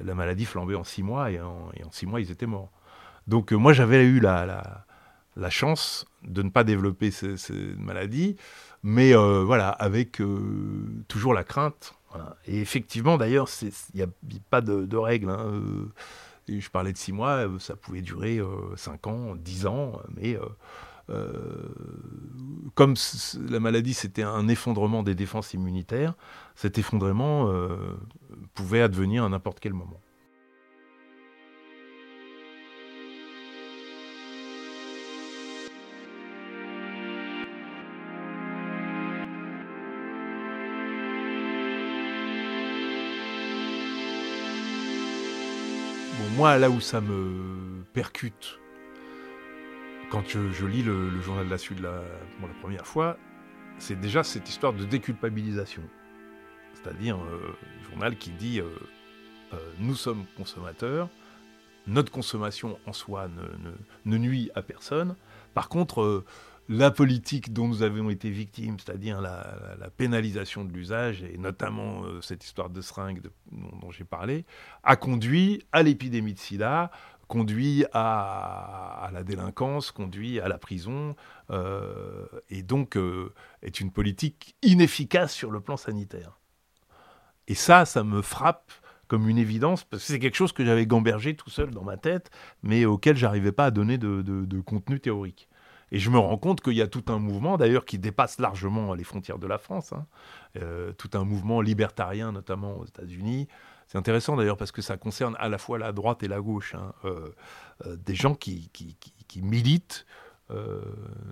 la 0.04 0.14
maladie 0.14 0.46
flambait 0.46 0.76
en 0.76 0.84
six 0.84 1.04
mois 1.04 1.32
et 1.32 1.40
en, 1.40 1.72
six 1.92 2.06
mois, 2.06 2.22
ils 2.22 2.32
étaient 2.32 2.46
morts. 2.46 2.72
Donc 3.28 3.54
euh, 3.54 3.56
moi, 3.56 3.74
j'avais 3.74 4.04
eu 4.04 4.20
la, 4.20 4.86
la, 5.36 5.50
chance 5.50 6.06
de 6.24 6.42
ne 6.44 6.50
pas 6.50 6.64
développer 6.64 7.12
cette 7.12 7.52
maladie, 7.78 8.36
mais 8.84 9.14
voilà, 9.14 9.70
avec 9.70 10.22
toujours 11.08 11.34
la 11.34 11.44
crainte. 11.44 11.94
Et 12.46 12.60
effectivement, 12.60 13.18
d'ailleurs, 13.18 13.48
il 13.62 13.72
n'y 13.96 14.02
a, 14.02 14.08
pas 14.50 14.62
de, 14.62 14.86
de 14.86 14.98
règles. 14.98 15.30
Hein, 15.30 15.62
je 16.60 16.70
parlais 16.70 16.92
de 16.92 16.98
six 16.98 17.14
mois, 17.14 17.48
ça 17.60 17.76
pouvait 17.76 18.02
durer 18.02 18.40
cinq 18.76 19.08
ans, 19.08 19.36
dix 19.36 19.66
ans, 19.66 20.00
mais 20.16 20.36
euh, 20.36 20.46
comme 21.08 22.96
la 23.50 23.60
maladie 23.60 23.94
c'était 23.94 24.24
un 24.24 24.48
effondrement 24.48 25.04
des 25.04 25.16
défenses 25.16 25.54
immunitaires, 25.54 26.14
cet 26.56 26.78
effondrement 26.78 27.50
euh, 27.50 27.98
pouvait 28.54 28.82
advenir 28.82 29.24
à 29.24 29.30
n'importe 29.30 29.60
quel 29.60 29.74
moment. 29.74 30.00
Moi, 46.38 46.58
là 46.58 46.72
où 46.72 46.80
ça 46.80 47.02
me 47.02 47.84
percute 47.94 48.61
quand 50.12 50.28
je, 50.28 50.66
lis 50.66 50.84
le, 50.84 51.22
journal 51.22 51.46
de 51.46 51.50
la 51.50 51.58
Sud 51.58 51.78
pour 52.38 52.48
la 52.48 52.54
première 52.56 52.86
fois, 52.86 53.18
c'est 53.80 54.00
déjà 54.00 54.24
cette 54.24 54.48
histoire 54.50 54.74
de 54.74 54.84
déculpabilisation. 54.84 55.82
C'est-à-dire 56.74 57.18
euh, 57.18 57.56
un 57.80 57.90
journal 57.90 58.18
qui 58.18 58.32
dit 58.32 58.60
euh, 58.60 58.66
euh, 59.54 59.58
nous 59.80 59.96
sommes 59.96 60.26
consommateurs, 60.36 61.10
notre 61.88 62.12
consommation 62.12 62.78
en 62.86 62.94
soi 62.94 63.30
ne, 64.06 64.18
nuit 64.18 64.52
à 64.54 64.62
personne. 64.62 65.16
Par 65.54 65.70
contre, 65.70 66.26
la 66.68 66.92
politique 66.92 67.54
dont 67.54 67.68
nous 67.70 67.82
avons 67.82 68.10
été 68.10 68.30
victimes, 68.30 68.78
c'est-à-dire 68.80 69.22
la, 69.22 69.90
pénalisation 69.96 70.64
de 70.64 70.72
l'usage, 70.72 71.24
et 71.24 71.38
notamment 71.38 72.04
cette 72.22 72.46
histoire 72.46 72.70
de 72.70 72.82
seringue 72.82 73.22
dont 73.52 73.90
j'ai 73.90 74.04
parlé, 74.04 74.46
a 74.84 74.96
conduit 74.96 75.64
à 75.72 75.82
l'épidémie 75.82 76.34
de 76.34 76.40
sida, 76.40 76.92
conduit 77.32 77.86
à, 77.94 79.10
la 79.14 79.24
délinquance, 79.24 79.92
conduit 79.92 80.42
à 80.42 80.50
la 80.50 80.58
prison, 80.58 81.16
euh, 81.50 82.26
et 82.50 82.62
donc 82.62 82.98
euh, 82.98 83.34
est 83.62 83.80
une 83.80 83.90
politique 83.90 84.58
inefficace 84.64 85.32
sur 85.32 85.50
le 85.50 85.62
plan 85.62 85.78
sanitaire. 85.78 86.42
Et 87.48 87.56
ça, 87.56 87.86
ça 87.86 88.04
me 88.04 88.22
frappe 88.22 88.70
comme 89.08 89.30
une 89.30 89.38
évidence, 89.38 89.86
parce 89.86 90.04
que 90.04 90.12
c'est 90.12 90.20
quelque 90.20 90.36
chose 90.36 90.52
que 90.52 90.66
j'avais 90.66 90.86
gambergé 90.86 91.34
tout 91.34 91.50
seul 91.50 91.72
dans 91.72 91.86
ma 91.86 91.96
tête, 91.96 92.32
mais 92.64 92.84
auquel 92.84 93.16
j'arrivais 93.16 93.54
pas 93.54 93.68
à 93.68 93.72
donner 93.72 93.98
de, 93.98 94.62
contenu 94.66 95.00
théorique. 95.00 95.48
Et 95.94 96.00
je 96.00 96.10
me 96.10 96.20
rends 96.20 96.38
compte 96.38 96.60
qu'il 96.60 96.74
y 96.74 96.82
a 96.82 96.88
tout 96.88 97.06
un 97.08 97.20
mouvement, 97.20 97.56
d'ailleurs, 97.56 97.86
qui 97.86 97.98
dépasse 97.98 98.40
largement 98.40 98.94
les 98.94 99.06
frontières 99.06 99.40
de 99.40 99.48
la 99.48 99.58
France, 99.58 99.94
hein. 99.94 100.06
euh, 100.58 100.92
tout 100.94 101.12
un 101.14 101.24
mouvement 101.24 101.62
libertarien, 101.62 102.34
notamment 102.34 102.78
aux 102.78 102.86
États-Unis, 102.86 103.48
c'est 103.92 103.98
intéressant 103.98 104.38
d'ailleurs 104.38 104.56
parce 104.56 104.72
que 104.72 104.82
ça 104.82 104.96
concerne 104.96 105.36
à 105.38 105.50
la 105.50 105.58
fois 105.58 105.78
la 105.78 105.92
droite 105.92 106.24
et 106.24 106.30
la 106.30 106.40
gauche. 106.40 106.76
Hein. 106.76 106.94
Euh, 107.04 107.36
euh, 107.86 107.98
des 107.98 108.16
gens 108.16 108.36
qui, 108.36 108.70
qui, 108.70 109.42
militent 109.42 110.06
euh, 110.50 110.82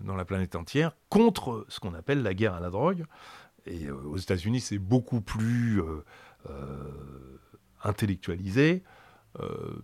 dans 0.01 0.17
la 0.17 0.25
planète 0.25 0.57
entière 0.57 0.91
contre 1.07 1.65
ce 1.69 1.79
qu'on 1.79 1.93
appelle 1.93 2.21
la 2.21 2.33
guerre 2.33 2.55
à 2.55 2.59
la 2.59 2.69
drogue. 2.69 3.05
Et 3.65 3.89
aux 3.89 4.17
États-Unis, 4.17 4.59
c'est 4.59 4.77
beaucoup 4.77 5.21
plus 5.21 5.81
intellectualisé 7.81 8.83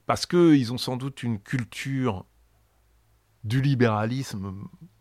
parce 0.05 0.25
qu'ils 0.25 0.73
ont 0.73 0.77
sans 0.77 0.97
doute 0.97 1.23
une 1.23 1.39
culture 1.39 2.25
du 3.45 3.61
libéralisme 3.61 4.53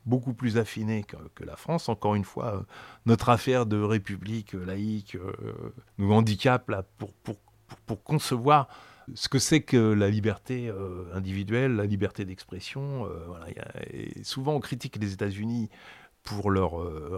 beaucoup 0.07 0.35
plus 0.35 0.59
affiné 0.59 1.03
que, 1.03 1.45
la 1.45 1.57
France. 1.57 1.89
Encore 1.89 2.15
une 2.15 2.25
fois, 2.25 2.67
notre 3.07 3.31
affaire 3.31 3.67
de 3.67 3.81
république 3.81 4.53
laïque 4.53 5.17
nous 5.99 6.13
handicape 6.13 6.69
là, 6.69 6.85
pour, 6.99 7.15
pour, 7.15 7.37
pour, 7.87 8.03
concevoir 8.03 8.69
ce 9.15 9.29
que 9.29 9.39
c'est 9.39 9.63
que 9.63 9.93
la 9.93 10.09
liberté 10.09 10.73
individuelle, 11.13 11.77
la 11.77 11.87
liberté 11.87 12.25
d'expression. 12.25 13.09
voilà, 13.27 13.47
souvent, 14.23 14.55
on 14.55 14.61
critique 14.61 14.97
les 14.97 15.13
États-Unis 15.13 15.69
pour 16.23 16.51
leur 16.51 16.73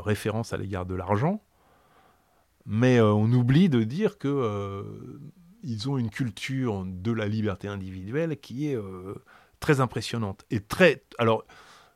référence 0.05 0.53
à 0.53 0.57
l'égard 0.57 0.87
de 0.87 0.95
l'argent. 0.95 1.41
Mais 2.67 2.99
euh, 2.99 3.13
on 3.13 3.33
oublie 3.33 3.69
de 3.69 3.85
dire 3.85 4.19
que 4.19 4.29
euh, 4.29 4.83
ils 5.63 5.89
ont 5.89 5.99
une 5.99 6.11
culture 6.11 6.85
de 6.85 7.13
la 7.13 7.29
liberté 7.29 7.69
individuelle 7.69 8.39
qui 8.39 8.69
est 8.69 8.77
euh, 8.77 9.15
très 9.61 9.81
impressionnante 9.81 10.45
et 10.51 10.61
très. 10.61 11.05
Alors, 11.19 11.45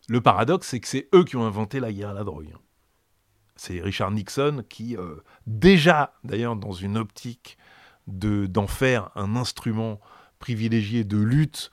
le 0.09 0.21
paradoxe, 0.21 0.69
c'est 0.69 0.80
que 0.80 0.87
c'est 0.87 1.09
eux 1.12 1.25
qui 1.25 1.37
ont 1.37 1.45
inventé 1.45 1.80
la 1.80 1.92
guerre 1.92 2.11
à 2.11 2.14
la 2.14 2.25
drogue. 2.25 2.54
C'est 3.57 3.80
Richard 3.80 4.12
Nixon 4.12 4.64
qui, 4.69 4.97
déjà, 5.47 6.14
d'ailleurs, 6.25 6.57
dans 6.57 6.73
une 6.73 6.97
optique 6.97 7.59
d'en 8.07 8.66
faire 8.66 9.11
un 9.14 9.37
instrument 9.37 10.00
privilégié 10.38 11.04
de 11.04 11.19
lutte 11.19 11.71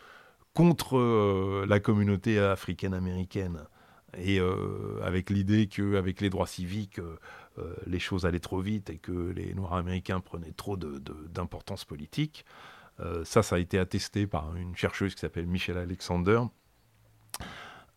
contre 0.54 1.66
la 1.66 1.80
communauté 1.80 2.40
africaine-américaine 2.40 3.64
et 4.18 4.40
avec 5.04 5.30
l'idée 5.30 5.68
qu'avec 5.68 6.22
les 6.22 6.30
droits 6.30 6.48
civiques, 6.48 7.00
euh, 7.60 7.74
les 7.88 8.00
choses 8.00 8.26
allaient 8.26 8.40
trop 8.40 8.60
vite 8.60 8.90
et 8.90 8.98
que 8.98 9.12
les 9.12 9.54
Noirs 9.54 9.74
américains 9.74 10.20
prenaient 10.20 10.54
trop 10.56 10.78
d'importance 10.78 11.86
politique. 11.86 12.46
Euh, 13.00 13.24
ça, 13.26 13.44
ça 13.44 13.56
a 13.56 13.60
été 13.60 13.80
attesté 13.80 14.28
par 14.28 14.56
une 14.56 14.76
chercheuse 14.76 15.16
qui 15.16 15.22
s'appelle 15.22 15.48
Michelle 15.48 15.78
Alexander, 15.78 16.42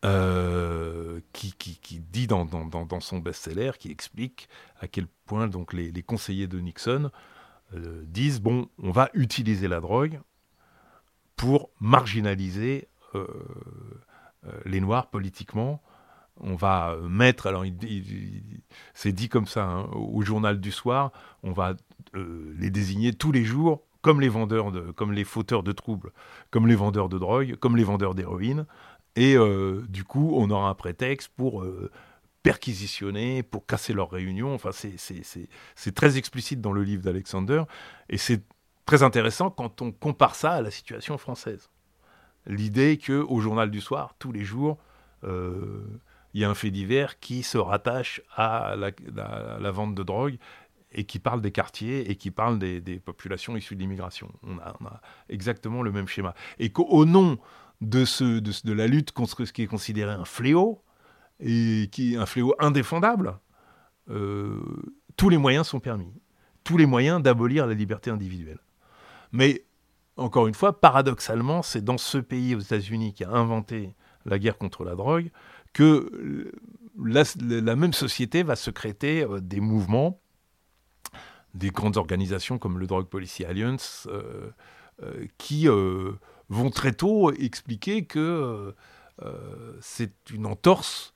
euh, 0.03 1.19
qui, 1.33 1.53
dit 2.11 2.27
dans, 2.27 2.47
son 2.99 3.19
best-seller, 3.19 3.71
qui 3.77 3.91
explique 3.91 4.47
à 4.79 4.87
quel 4.87 5.07
point 5.25 5.47
donc, 5.47 5.73
les, 5.73 6.03
conseillers 6.03 6.47
de 6.47 6.59
Nixon 6.59 7.11
disent, 7.73 8.41
bon, 8.41 8.67
on 8.77 8.91
va 8.91 9.09
utiliser 9.13 9.67
la 9.67 9.79
drogue 9.79 10.19
pour 11.35 11.69
marginaliser 11.79 12.87
les 14.65 14.81
Noirs 14.81 15.09
politiquement 15.09 15.81
on 16.41 16.55
va 16.55 16.97
mettre, 17.07 17.47
alors 17.47 17.63
c'est 18.93 19.11
dit 19.11 19.29
comme 19.29 19.47
ça, 19.47 19.63
hein, 19.63 19.89
au 19.93 20.21
journal 20.21 20.59
du 20.59 20.71
soir, 20.71 21.11
on 21.43 21.51
va 21.51 21.75
euh, 22.15 22.53
les 22.57 22.69
désigner 22.69 23.13
tous 23.13 23.31
les 23.31 23.43
jours 23.43 23.83
comme 24.01 24.19
les 24.19 24.29
vendeurs, 24.29 24.71
de, 24.71 24.91
comme 24.91 25.11
les 25.11 25.23
fauteurs 25.23 25.61
de 25.61 25.71
troubles, 25.71 26.11
comme 26.49 26.67
les 26.67 26.75
vendeurs 26.75 27.09
de 27.09 27.19
drogue, 27.19 27.55
comme 27.57 27.77
les 27.77 27.83
vendeurs 27.83 28.15
d'héroïne. 28.15 28.65
Et 29.15 29.35
euh, 29.35 29.85
du 29.89 30.03
coup, 30.03 30.33
on 30.35 30.49
aura 30.49 30.69
un 30.69 30.73
prétexte 30.73 31.31
pour 31.35 31.61
euh, 31.61 31.91
perquisitionner, 32.43 33.43
pour 33.43 33.65
casser 33.65 33.93
leurs 33.93 34.09
réunions. 34.09 34.53
Enfin, 34.53 34.71
c'est 34.71 35.95
très 35.95 36.17
explicite 36.17 36.61
dans 36.61 36.73
le 36.73 36.83
livre 36.83 37.03
d'Alexander. 37.03 37.63
Et 38.09 38.17
c'est 38.17 38.43
très 38.85 39.03
intéressant 39.03 39.49
quand 39.49 39.81
on 39.81 39.91
compare 39.91 40.35
ça 40.35 40.53
à 40.53 40.61
la 40.61 40.71
situation 40.71 41.17
française. 41.17 41.69
L'idée 42.47 42.97
qu'au 42.97 43.39
journal 43.39 43.69
du 43.69 43.81
soir, 43.81 44.15
tous 44.17 44.31
les 44.31 44.43
jours, 44.43 44.77
il 45.23 46.41
y 46.41 46.43
a 46.43 46.49
un 46.49 46.55
fait 46.55 46.71
divers 46.71 47.19
qui 47.19 47.43
se 47.43 47.57
rattache 47.57 48.21
à 48.35 48.75
la, 48.75 49.71
vente 49.71 49.95
de 49.95 50.03
drogue 50.03 50.37
et 50.93 51.03
qui 51.05 51.19
parle 51.19 51.41
des 51.41 51.51
quartiers 51.51 52.09
et 52.09 52.15
qui 52.15 52.31
parle 52.31 52.59
des, 52.59 52.99
populations 52.99 53.55
issues 53.55 53.75
de 53.75 53.81
l'immigration. 53.81 54.31
On 54.43 54.57
a, 54.57 55.01
exactement 55.29 55.81
le 55.81 55.91
même 55.91 56.07
schéma. 56.07 56.33
Et 56.59 56.69
qu'au 56.71 57.05
nom 57.05 57.37
de, 57.81 58.05
ce, 58.05 58.39
de, 58.39 58.73
la 58.73 58.87
lutte 58.87 59.11
contre 59.11 59.45
ce 59.45 59.53
qui 59.53 59.63
est 59.63 59.67
considéré 59.67 60.11
un 60.11 60.25
fléau, 60.25 60.81
et 61.41 61.89
qui 61.91 62.13
est 62.13 62.17
un 62.17 62.25
fléau 62.25 62.55
indéfendable, 62.59 63.37
euh, 64.09 64.59
tous 65.17 65.29
les 65.29 65.37
moyens 65.37 65.67
sont 65.67 65.79
permis. 65.79 66.13
Tous 66.63 66.77
les 66.77 66.85
moyens 66.85 67.21
d'abolir 67.21 67.65
la 67.65 67.73
liberté 67.73 68.11
individuelle. 68.11 68.59
Mais, 69.31 69.65
encore 70.17 70.47
une 70.47 70.53
fois, 70.53 70.79
paradoxalement, 70.79 71.63
c'est 71.63 71.83
dans 71.83 71.97
ce 71.97 72.19
pays, 72.19 72.55
aux 72.55 72.59
États-Unis, 72.59 73.13
qui 73.13 73.23
a 73.23 73.31
inventé 73.31 73.95
la 74.25 74.37
guerre 74.37 74.57
contre 74.57 74.83
la 74.83 74.95
drogue, 74.95 75.31
que 75.73 76.51
la, 77.03 77.75
même 77.75 77.93
société 77.93 78.43
va 78.43 78.55
secréter 78.55 79.23
euh, 79.23 79.39
des 79.39 79.59
mouvements, 79.59 80.21
des 81.55 81.69
grandes 81.69 81.97
organisations 81.97 82.59
comme 82.59 82.77
le 82.77 82.85
Drug 82.85 83.07
Policy 83.07 83.43
Alliance, 83.45 84.07
euh, 84.11 84.51
qui 85.39 85.67
vont 85.67 86.69
très 86.69 86.93
tôt 86.93 87.31
expliquer 87.33 88.05
que 88.05 88.75
c'est 89.79 90.13
une 90.31 90.45
entorse 90.45 91.10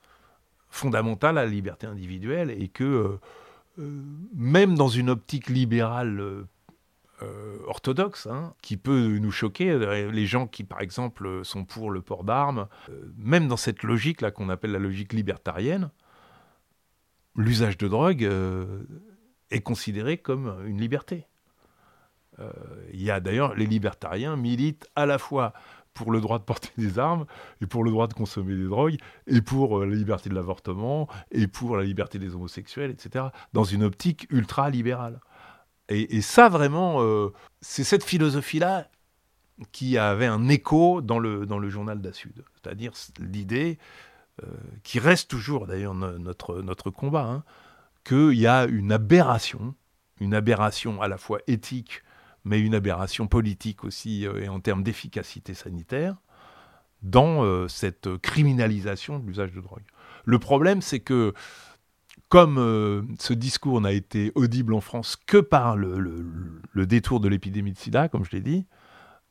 fondamentale 0.76 1.38
à 1.38 1.44
la 1.44 1.50
liberté 1.50 1.86
individuelle 1.86 2.50
et 2.50 2.68
que 2.68 3.18
même 4.34 4.74
dans 4.74 4.88
une 4.88 5.10
optique 5.10 5.48
libérale 5.48 6.46
euh, 7.22 7.56
orthodoxe, 7.66 8.26
hein, 8.26 8.52
qui 8.60 8.76
peut 8.76 9.16
nous 9.16 9.30
choquer. 9.30 9.78
Les 10.12 10.26
gens 10.26 10.46
qui, 10.46 10.64
par 10.64 10.82
exemple, 10.82 11.42
sont 11.44 11.64
pour 11.64 11.90
le 11.90 12.02
port 12.02 12.24
d'armes, 12.24 12.68
euh, 12.90 13.10
même 13.16 13.48
dans 13.48 13.56
cette 13.56 13.84
logique-là 13.84 14.30
qu'on 14.30 14.50
appelle 14.50 14.72
la 14.72 14.78
logique 14.78 15.14
libertarienne, 15.14 15.90
l'usage 17.34 17.78
de 17.78 17.88
drogue 17.88 18.22
euh, 18.22 18.82
est 19.50 19.62
considéré 19.62 20.18
comme 20.18 20.62
une 20.66 20.78
liberté. 20.78 21.26
Il 22.92 23.00
y 23.00 23.10
a 23.10 23.18
d'ailleurs, 23.18 23.54
les 23.54 23.64
libertariens 23.64 24.36
militent 24.36 24.86
à 24.94 25.06
la 25.06 25.16
fois 25.16 25.54
pour 25.96 26.12
le 26.12 26.20
droit 26.20 26.38
de 26.38 26.44
porter 26.44 26.68
des 26.76 26.98
armes, 26.98 27.24
et 27.62 27.66
pour 27.66 27.82
le 27.82 27.90
droit 27.90 28.06
de 28.06 28.12
consommer 28.12 28.54
des 28.54 28.66
drogues, 28.66 28.98
et 29.26 29.40
pour 29.40 29.80
la 29.80 29.94
liberté 29.94 30.28
de 30.28 30.34
l'avortement, 30.34 31.08
et 31.32 31.48
pour 31.48 31.76
la 31.76 31.82
liberté 31.82 32.18
des 32.18 32.34
homosexuels, 32.34 32.90
etc., 32.90 33.26
dans 33.54 33.64
une 33.64 33.82
optique 33.82 34.26
ultra-libérale. 34.30 35.20
Et, 35.88 36.20
ça, 36.20 36.48
vraiment, 36.48 37.00
euh, 37.00 37.32
c'est 37.60 37.84
cette 37.84 38.04
philosophie-là 38.04 38.88
qui 39.72 39.98
avait 39.98 40.26
un 40.26 40.48
écho 40.48 41.00
dans 41.00 41.18
le, 41.20 41.46
dans 41.46 41.58
le 41.58 41.70
journal 41.70 42.02
d'Assud. 42.02 42.44
C'est-à-dire 42.54 42.92
l'idée, 43.20 43.78
euh, 44.42 44.46
qui 44.82 44.98
reste 44.98 45.30
toujours 45.30 45.66
d'ailleurs 45.66 45.94
notre, 45.94 46.60
notre 46.60 46.90
combat, 46.90 47.24
hein, 47.24 47.44
qu'il 48.04 48.34
y 48.34 48.46
a 48.46 48.66
une 48.66 48.92
aberration, 48.92 49.74
une 50.20 50.34
aberration 50.34 51.00
à 51.00 51.08
la 51.08 51.16
fois 51.16 51.38
éthique, 51.46 52.02
mais 52.46 52.60
une 52.60 52.74
aberration 52.74 53.26
politique 53.26 53.84
aussi, 53.84 54.26
euh, 54.26 54.42
et 54.42 54.48
en 54.48 54.60
termes 54.60 54.82
d'efficacité 54.82 55.52
sanitaire, 55.52 56.16
dans 57.02 57.68
cette 57.68 58.16
criminalisation 58.16 59.18
de 59.18 59.26
l'usage 59.26 59.52
de 59.52 59.60
drogue. 59.60 59.82
Le 60.24 60.38
problème, 60.38 60.80
c'est 60.80 60.98
que 60.98 61.34
comme 62.28 62.58
euh, 62.58 63.02
ce 63.18 63.32
discours 63.32 63.80
n'a 63.80 63.92
été 63.92 64.32
audible 64.34 64.74
en 64.74 64.80
France 64.80 65.16
que 65.16 65.38
par 65.38 65.76
le, 65.76 65.96
détour 66.74 67.20
de 67.20 67.28
l'épidémie 67.28 67.72
de 67.72 67.78
sida, 67.78 68.08
comme 68.08 68.24
je 68.24 68.32
l'ai 68.32 68.40
dit, 68.40 68.66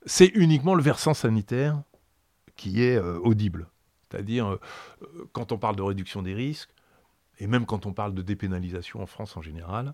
c'est 0.05 0.31
uniquement 0.35 0.75
le 0.75 0.83
versant 0.83 1.13
sanitaire 1.13 1.81
qui 2.55 2.83
est 2.83 2.95
euh, 2.95 3.19
audible. 3.19 3.67
C'est-à-dire, 4.09 4.47
euh, 4.47 4.59
quand 5.33 5.51
on 5.51 5.57
parle 5.57 5.75
de 5.75 5.81
réduction 5.81 6.21
des 6.21 6.33
risques, 6.33 6.69
et 7.39 7.47
même 7.47 7.65
quand 7.65 7.85
on 7.85 7.91
parle 7.91 8.13
de 8.13 8.21
dépénalisation 8.21 9.01
en 9.01 9.05
France 9.05 9.35
en 9.35 9.41
général, 9.41 9.93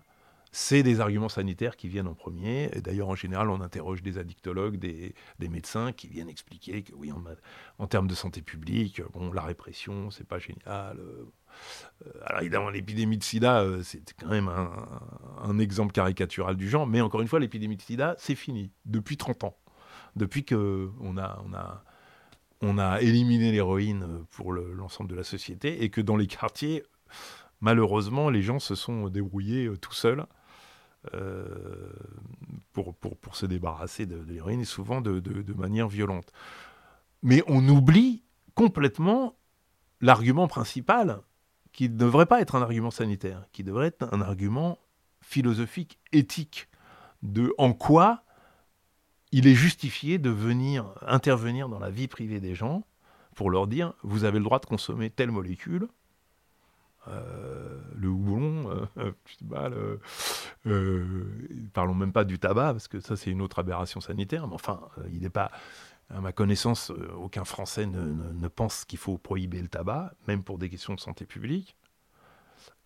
c'est 0.54 0.82
des 0.82 1.00
arguments 1.00 1.30
sanitaires 1.30 1.76
qui 1.76 1.88
viennent 1.88 2.06
en 2.06 2.14
premier. 2.14 2.68
Et 2.74 2.82
d'ailleurs, 2.82 3.08
en 3.08 3.14
général, 3.14 3.48
on 3.48 3.62
interroge 3.62 4.02
des 4.02 4.18
addictologues, 4.18 4.76
des, 4.76 5.14
médecins 5.40 5.92
qui 5.92 6.08
viennent 6.08 6.28
expliquer 6.28 6.82
que 6.82 6.94
oui, 6.94 7.10
en, 7.78 7.86
termes 7.86 8.06
de 8.06 8.14
santé 8.14 8.42
publique, 8.42 9.02
bon, 9.12 9.32
la 9.32 9.42
répression, 9.42 10.10
c'est 10.10 10.26
pas 10.26 10.38
génial. 10.38 10.98
Euh, 10.98 11.24
alors 12.24 12.42
évidemment, 12.42 12.68
l'épidémie 12.68 13.16
de 13.16 13.24
sida, 13.24 13.62
euh, 13.62 13.82
c'est 13.82 14.02
quand 14.20 14.28
même 14.28 14.48
un, 14.48 15.58
exemple 15.58 15.92
caricatural 15.92 16.56
du 16.56 16.68
genre, 16.68 16.86
mais 16.86 17.00
encore 17.00 17.22
une 17.22 17.28
fois, 17.28 17.40
l'épidémie 17.40 17.76
de 17.76 17.82
sida, 17.82 18.14
c'est 18.18 18.34
fini, 18.34 18.70
depuis 18.84 19.16
30 19.16 19.44
ans. 19.44 19.56
Depuis 20.16 20.44
qu'on 20.44 21.16
a, 21.16 21.42
on 21.46 21.54
a, 21.54 21.84
on 22.60 22.78
a 22.78 23.00
éliminé 23.00 23.52
l'héroïne 23.52 24.24
pour 24.30 24.52
l'ensemble 24.52 25.08
de 25.08 25.16
la 25.16 25.24
société, 25.24 25.82
et 25.82 25.88
que 25.88 26.02
dans 26.02 26.16
les 26.16 26.26
quartiers, 26.26 26.82
malheureusement, 27.60 28.28
les 28.28 28.42
gens 28.42 28.58
se 28.58 28.74
sont 28.74 29.08
débrouillés 29.08 29.66
euh, 29.66 29.78
tout 29.78 29.94
seuls. 29.94 30.26
Pour, 32.72 32.94
pour, 32.94 33.16
pour, 33.16 33.36
se 33.36 33.46
débarrasser 33.46 34.06
de, 34.06 34.16
l'héroïne, 34.16 34.60
et 34.60 34.64
souvent 34.64 35.00
de, 35.00 35.20
de 35.20 35.52
manière 35.54 35.88
violente. 35.88 36.32
Mais 37.22 37.42
on 37.46 37.66
oublie 37.68 38.22
complètement 38.54 39.36
l'argument 40.00 40.48
principal 40.48 41.20
qui 41.72 41.88
ne 41.88 41.96
devrait 41.96 42.26
pas 42.26 42.40
être 42.40 42.54
un 42.54 42.62
argument 42.62 42.90
sanitaire, 42.90 43.46
qui 43.52 43.64
devrait 43.64 43.88
être 43.88 44.12
un 44.12 44.20
argument 44.20 44.78
philosophique, 45.20 45.98
éthique, 46.12 46.68
de 47.22 47.54
en 47.56 47.72
quoi 47.72 48.24
il 49.30 49.46
est 49.46 49.54
justifié 49.54 50.18
de 50.18 50.28
venir 50.28 50.92
intervenir 51.06 51.68
dans 51.68 51.78
la 51.78 51.90
vie 51.90 52.08
privée 52.08 52.40
des 52.40 52.54
gens 52.54 52.84
pour 53.34 53.50
leur 53.50 53.66
dire 53.66 53.94
vous 54.02 54.24
avez 54.24 54.38
le 54.38 54.44
droit 54.44 54.58
de 54.58 54.66
consommer 54.66 55.08
telle 55.08 55.30
molécule, 55.30 55.88
euh, 57.08 57.80
le 57.96 58.08
houblon, 58.08 58.88
euh, 58.98 59.96
euh, 60.66 61.04
parlons 61.72 61.94
même 61.94 62.12
pas 62.12 62.24
du 62.24 62.38
tabac 62.38 62.72
parce 62.72 62.88
que 62.88 63.00
ça 63.00 63.16
c'est 63.16 63.30
une 63.30 63.42
autre 63.42 63.58
aberration 63.58 64.00
sanitaire, 64.00 64.46
mais 64.46 64.54
enfin 64.54 64.80
il 65.12 65.20
n'est 65.20 65.30
pas 65.30 65.50
À 66.10 66.20
ma 66.20 66.32
connaissance, 66.32 66.90
euh, 66.90 67.10
aucun 67.16 67.44
Français 67.44 67.86
ne, 67.86 68.48
pense 68.48 68.84
qu'il 68.84 68.98
faut 68.98 69.16
prohiber 69.16 69.62
le 69.62 69.68
tabac, 69.68 70.12
même 70.28 70.42
pour 70.42 70.58
des 70.58 70.68
questions 70.68 70.94
de 70.94 71.00
santé 71.00 71.24
publique. 71.24 71.74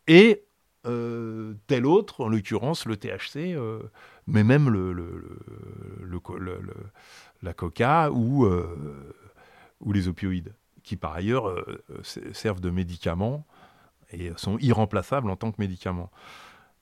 Et 0.06 0.44
euh, 0.86 1.54
tel 1.66 1.86
autre, 1.86 2.20
en 2.20 2.28
l'occurrence 2.28 2.86
le 2.86 2.96
THC, 2.96 3.54
euh, 3.54 3.82
mais 4.28 4.44
même 4.44 4.70
le, 4.70 4.94
la 7.42 7.52
coca 7.52 8.10
ou, 8.12 8.46
euh, 8.46 9.12
ou 9.80 9.92
les 9.92 10.06
opioïdes, 10.06 10.54
qui 10.84 10.94
par 10.96 11.14
ailleurs 11.14 11.48
euh, 11.48 11.82
servent 12.32 12.60
de 12.60 12.70
médicaments 12.70 13.44
et 14.12 14.32
sont 14.36 14.58
irremplaçables 14.58 15.30
en 15.30 15.36
tant 15.36 15.52
que 15.52 15.60
médicaments. 15.60 16.10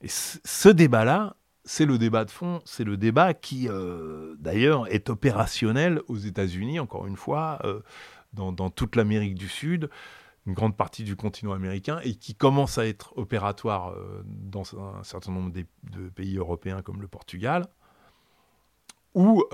Et 0.01 0.09
ce 0.09 0.69
débat-là, 0.69 1.37
c'est 1.65 1.87
le 1.87 1.99
débat 1.99 2.25
de 2.25 2.31
fond, 2.31 2.61
c'est 2.65 2.85
le 2.85 2.97
débat 2.97 3.33
qui, 3.33 3.69
euh, 3.69 4.37
d'ailleurs, 4.39 4.87
est 4.93 5.09
opérationnel 5.09 6.01
aux 6.09 6.19
États-Unis, 6.19 6.79
encore 6.79 7.07
une 7.07 7.17
fois, 7.17 7.59
euh, 7.65 7.81
dans, 8.35 8.53
toute 8.71 8.97
l'Amérique 8.97 9.35
du 9.35 9.49
Sud, 9.49 9.89
une 10.47 10.53
grande 10.53 10.77
partie 10.77 11.05
du 11.05 11.17
continent 11.17 11.53
américain, 11.53 12.01
et 12.05 12.17
qui 12.17 12.35
commence 12.35 12.77
à 12.77 12.87
être 12.87 13.17
opératoire 13.17 13.93
euh, 13.93 14.23
dans 14.27 14.65
un 14.79 15.03
certain 15.05 15.33
nombre 15.33 15.53
de 15.53 16.09
pays 16.11 16.37
européens 16.37 16.83
comme 16.83 17.01
le 17.01 17.09
Portugal, 17.09 17.67
où 19.15 19.45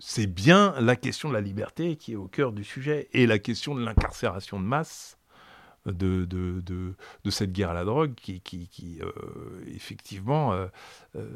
c'est 0.00 0.26
bien 0.26 0.74
la 0.80 0.96
question 0.96 1.28
de 1.28 1.34
la 1.34 1.40
liberté 1.40 1.94
qui 1.96 2.12
est 2.12 2.16
au 2.16 2.26
cœur 2.26 2.52
du 2.52 2.64
sujet, 2.64 3.08
et 3.12 3.26
la 3.26 3.38
question 3.38 3.76
de 3.76 3.82
l'incarcération 3.82 4.58
de 4.60 4.64
masse 4.64 5.15
de, 5.92 6.24
de, 6.24 6.62
de, 7.24 7.30
cette 7.30 7.52
guerre 7.52 7.70
à 7.70 7.74
la 7.74 7.84
drogue 7.84 8.14
qui, 8.14 8.40
qui, 8.40 8.68
qui, 8.68 9.00
euh, 9.00 9.10
effectivement, 9.66 10.52
euh, 10.52 10.66
euh, 11.16 11.28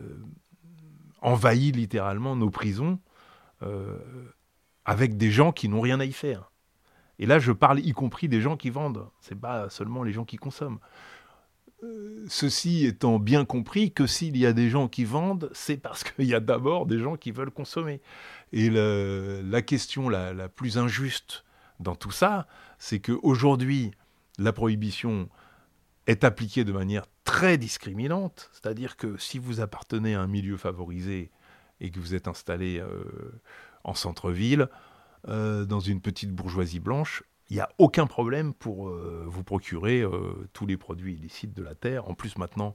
envahit 1.23 1.75
littéralement 1.75 2.37
nos 2.37 2.51
prisons 2.51 2.99
avec 4.87 5.19
des 5.19 5.31
gens 5.31 5.53
qui 5.53 5.69
n'ont 5.69 5.83
rien 5.83 6.01
à 6.01 6.07
y 6.07 6.13
faire. 6.13 6.51
Et 7.19 7.27
là, 7.27 7.39
je 7.39 7.53
parle 7.53 7.81
y 7.81 7.93
compris 7.93 8.27
des 8.27 8.41
gens 8.41 8.57
qui 8.57 8.71
vendent, 8.71 9.07
c'est 9.21 9.39
pas 9.39 9.69
seulement 9.69 10.03
les 10.03 10.13
gens 10.13 10.25
qui 10.25 10.39
consomment. 10.39 10.79
Ceci 12.27 12.87
étant 12.87 13.19
bien 13.19 13.45
compris 13.45 13.93
que 13.93 14.07
s'il 14.07 14.39
y 14.39 14.47
a 14.47 14.55
des 14.55 14.71
gens 14.71 14.89
qui 14.89 15.05
vendent, 15.05 15.51
c'est 15.53 15.77
parce 15.77 16.05
qu'il 16.05 16.25
y 16.25 16.35
a 16.35 16.41
d'abord 16.41 16.87
des 16.87 16.99
gens 16.99 17.17
qui 17.17 17.33
veulent 17.33 17.51
consommer. 17.51 18.01
Et 18.53 18.71
la 18.71 19.61
question 19.61 20.09
la, 20.09 20.33
la 20.33 20.49
plus 20.49 20.79
injuste 20.79 21.45
dans 21.81 21.95
tout 21.97 22.11
ça, 22.11 22.47
c'est 22.79 23.01
qu'aujourd'hui, 23.01 23.93
la 24.41 24.53
prohibition 24.53 25.29
est 26.07 26.25
appliquée 26.25 26.65
de 26.65 26.73
manière 26.73 27.07
très 27.25 27.59
discriminante, 27.59 28.51
c'est-à-dire 28.53 28.97
que 28.97 29.17
si 29.19 29.39
vous 29.39 29.61
appartenez 29.61 30.15
à 30.15 30.23
un 30.23 30.27
milieu 30.27 30.57
favorisé 30.57 31.31
et 31.81 31.91
que 31.91 32.01
vous 32.01 32.15
êtes 32.15 32.27
installé 32.27 32.81
euh, 32.81 33.05
en 33.85 33.95
centre-ville, 33.95 34.69
euh, 35.29 35.67
dans 35.67 35.81
une 35.81 36.01
petite 36.01 36.33
bourgeoisie 36.33 36.81
blanche, 36.81 37.23
il 37.51 37.57
n'y 37.57 37.61
a 37.61 37.69
aucun 37.77 38.07
problème 38.07 38.55
pour 38.55 38.89
euh, 38.89 39.25
vous 39.27 39.45
procurer 39.45 40.05
tous 40.53 40.67
les 40.67 40.79
produits 40.79 41.15
illicites 41.15 41.53
de 41.53 41.63
la 41.63 41.75
terre. 41.75 42.09
En 42.09 42.15
plus, 42.15 42.39
maintenant, 42.39 42.75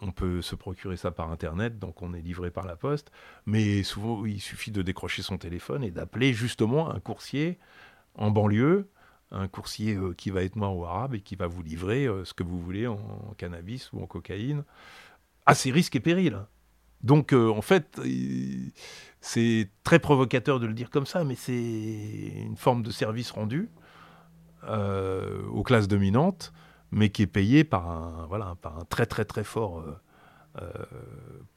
on 0.00 0.12
peut 0.12 0.42
se 0.42 0.54
procurer 0.56 0.96
ça 0.96 1.10
par 1.10 1.30
Internet, 1.30 1.78
donc 1.78 2.02
on 2.02 2.12
est 2.12 2.20
livré 2.20 2.50
par 2.50 2.66
la 2.66 2.76
poste. 2.76 3.10
Mais 3.46 3.82
souvent, 3.82 4.26
il 4.26 4.40
suffit 4.40 4.72
de 4.72 4.82
décrocher 4.82 5.22
son 5.22 5.38
téléphone 5.38 5.84
et 5.84 5.90
d'appeler 5.90 6.34
justement 6.34 6.90
un 6.90 7.00
coursier 7.00 7.58
en 8.14 8.30
banlieue, 8.30 8.90
un 9.30 9.48
coursier 9.48 9.94
euh, 9.94 10.14
qui 10.14 10.30
va 10.30 10.42
être 10.42 10.56
noir 10.56 10.76
ou 10.76 10.84
arabe 10.84 11.14
et 11.14 11.20
qui 11.20 11.36
va 11.36 11.46
vous 11.46 11.62
livrer 11.62 12.06
euh, 12.06 12.24
ce 12.24 12.34
que 12.34 12.42
vous 12.42 12.60
voulez 12.60 12.86
en, 12.86 12.98
cannabis 13.38 13.92
ou 13.92 14.02
en 14.02 14.06
cocaïne, 14.06 14.64
à 15.46 15.54
ses 15.54 15.70
risques 15.70 15.96
et 15.96 16.00
périls. 16.00 16.38
Donc, 17.02 17.32
euh, 17.32 17.48
en 17.48 17.62
fait, 17.62 18.00
c'est 19.20 19.70
très 19.84 19.98
provocateur 19.98 20.60
de 20.60 20.66
le 20.66 20.74
dire 20.74 20.90
comme 20.90 21.06
ça, 21.06 21.24
mais 21.24 21.34
c'est 21.34 21.54
une 21.54 22.56
forme 22.56 22.82
de 22.82 22.90
service 22.90 23.30
rendu 23.30 23.70
aux 24.62 25.62
classes 25.62 25.88
dominantes, 25.88 26.52
mais 26.90 27.08
qui 27.08 27.22
est 27.22 27.26
payé 27.26 27.64
par 27.64 27.88
un, 27.88 28.26
voilà, 28.28 28.54
un 28.62 28.84
très 28.90 29.06
très 29.06 29.24
très 29.24 29.42
fort 29.42 29.82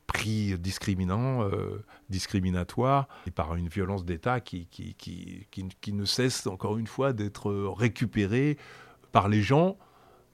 prix 0.07 0.57
discriminant, 0.59 1.43
euh, 1.43 1.83
discriminatoire, 2.09 3.07
et 3.27 3.31
par 3.31 3.55
une 3.55 3.67
violence 3.67 4.05
d'État 4.05 4.39
qui, 4.39 4.67
qui, 4.67 4.93
qui, 4.93 5.47
qui, 5.49 5.93
ne 5.93 6.05
cesse 6.05 6.47
encore 6.47 6.77
une 6.77 6.87
fois 6.87 7.13
d'être 7.13 7.51
récupérée 7.75 8.57
par 9.11 9.27
les 9.27 9.41
gens 9.41 9.77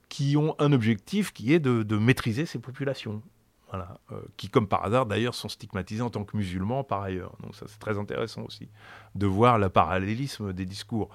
qui 0.09 0.35
ont 0.37 0.55
un 0.59 0.73
objectif 0.73 1.31
qui 1.31 1.53
est 1.53 1.59
de, 1.59 1.83
de 1.83 1.97
maîtriser 1.97 2.45
ces 2.45 2.59
populations. 2.59 3.21
Voilà, 3.69 3.99
euh, 4.11 4.19
qui, 4.35 4.49
comme 4.49 4.67
par 4.67 4.83
hasard, 4.83 5.05
d'ailleurs, 5.05 5.35
sont 5.35 5.49
stigmatisés 5.49 6.01
en 6.01 6.09
tant 6.09 6.23
que 6.23 6.35
musulmans 6.35 6.83
par 6.83 7.03
ailleurs. 7.03 7.35
Donc 7.43 7.55
ça, 7.55 7.65
c'est 7.67 7.77
très 7.77 7.99
intéressant 7.99 8.41
aussi 8.43 8.67
de 9.13 9.27
voir 9.27 9.59
le 9.59 9.69
parallélisme 9.69 10.53
des 10.53 10.65
discours 10.65 11.09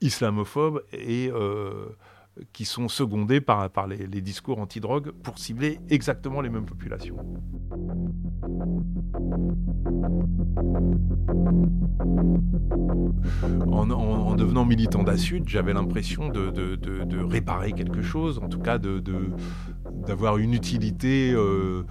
islamophobes 0.00 0.82
et 0.92 1.30
euh, 1.30 1.88
qui 2.52 2.64
sont 2.64 2.88
secondés 2.88 3.40
par, 3.40 3.68
les, 3.86 4.06
discours 4.20 4.58
anti-drogue 4.58 5.12
pour 5.22 5.38
cibler 5.38 5.78
exactement 5.88 6.40
les 6.40 6.50
mêmes 6.50 6.66
populations. 6.66 7.16
En, 13.66 13.90
en- 13.90 13.92
en 14.28 14.34
devenant 14.34 14.64
militant 14.64 15.02
d'Assud, 15.02 15.48
j'avais 15.48 15.72
l'impression 15.72 16.28
de, 16.28 17.24
réparer 17.24 17.72
quelque 17.72 18.02
chose, 18.02 18.38
en 18.38 18.48
tout 18.48 18.60
cas 18.60 18.78
d'avoir 18.78 20.38
une 20.38 20.54
utilité 20.54 21.32
euh, 21.34 21.82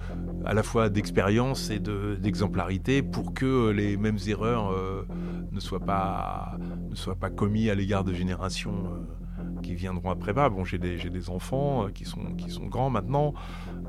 à 0.44 0.54
la 0.54 0.62
fois 0.62 0.88
d'expérience 0.88 1.70
et 1.70 1.78
de- 1.78 2.16
d'exemplarité 2.20 3.02
pour 3.02 3.34
que 3.34 3.70
les 3.70 3.96
mêmes 3.96 4.18
erreurs 4.26 4.70
euh, 4.72 5.06
ne 5.52 5.60
soient 5.60 5.80
pas 5.80 6.56
ne 6.90 6.94
soient 6.94 7.16
pas 7.16 7.30
commises 7.30 7.68
à 7.70 7.74
l'égard 7.74 8.04
de 8.04 8.12
générations 8.14 8.84
euh, 8.86 9.25
qui 9.66 9.74
viendront 9.74 10.10
après 10.10 10.32
moi. 10.32 10.48
Bon, 10.48 10.64
j'ai 10.64 10.78
des, 10.78 11.30
enfants 11.30 11.86
euh, 11.86 11.90
qui 11.90 12.04
sont, 12.04 12.22
qui 12.36 12.50
sont 12.50 12.66
grands 12.66 12.90
maintenant. 12.90 13.34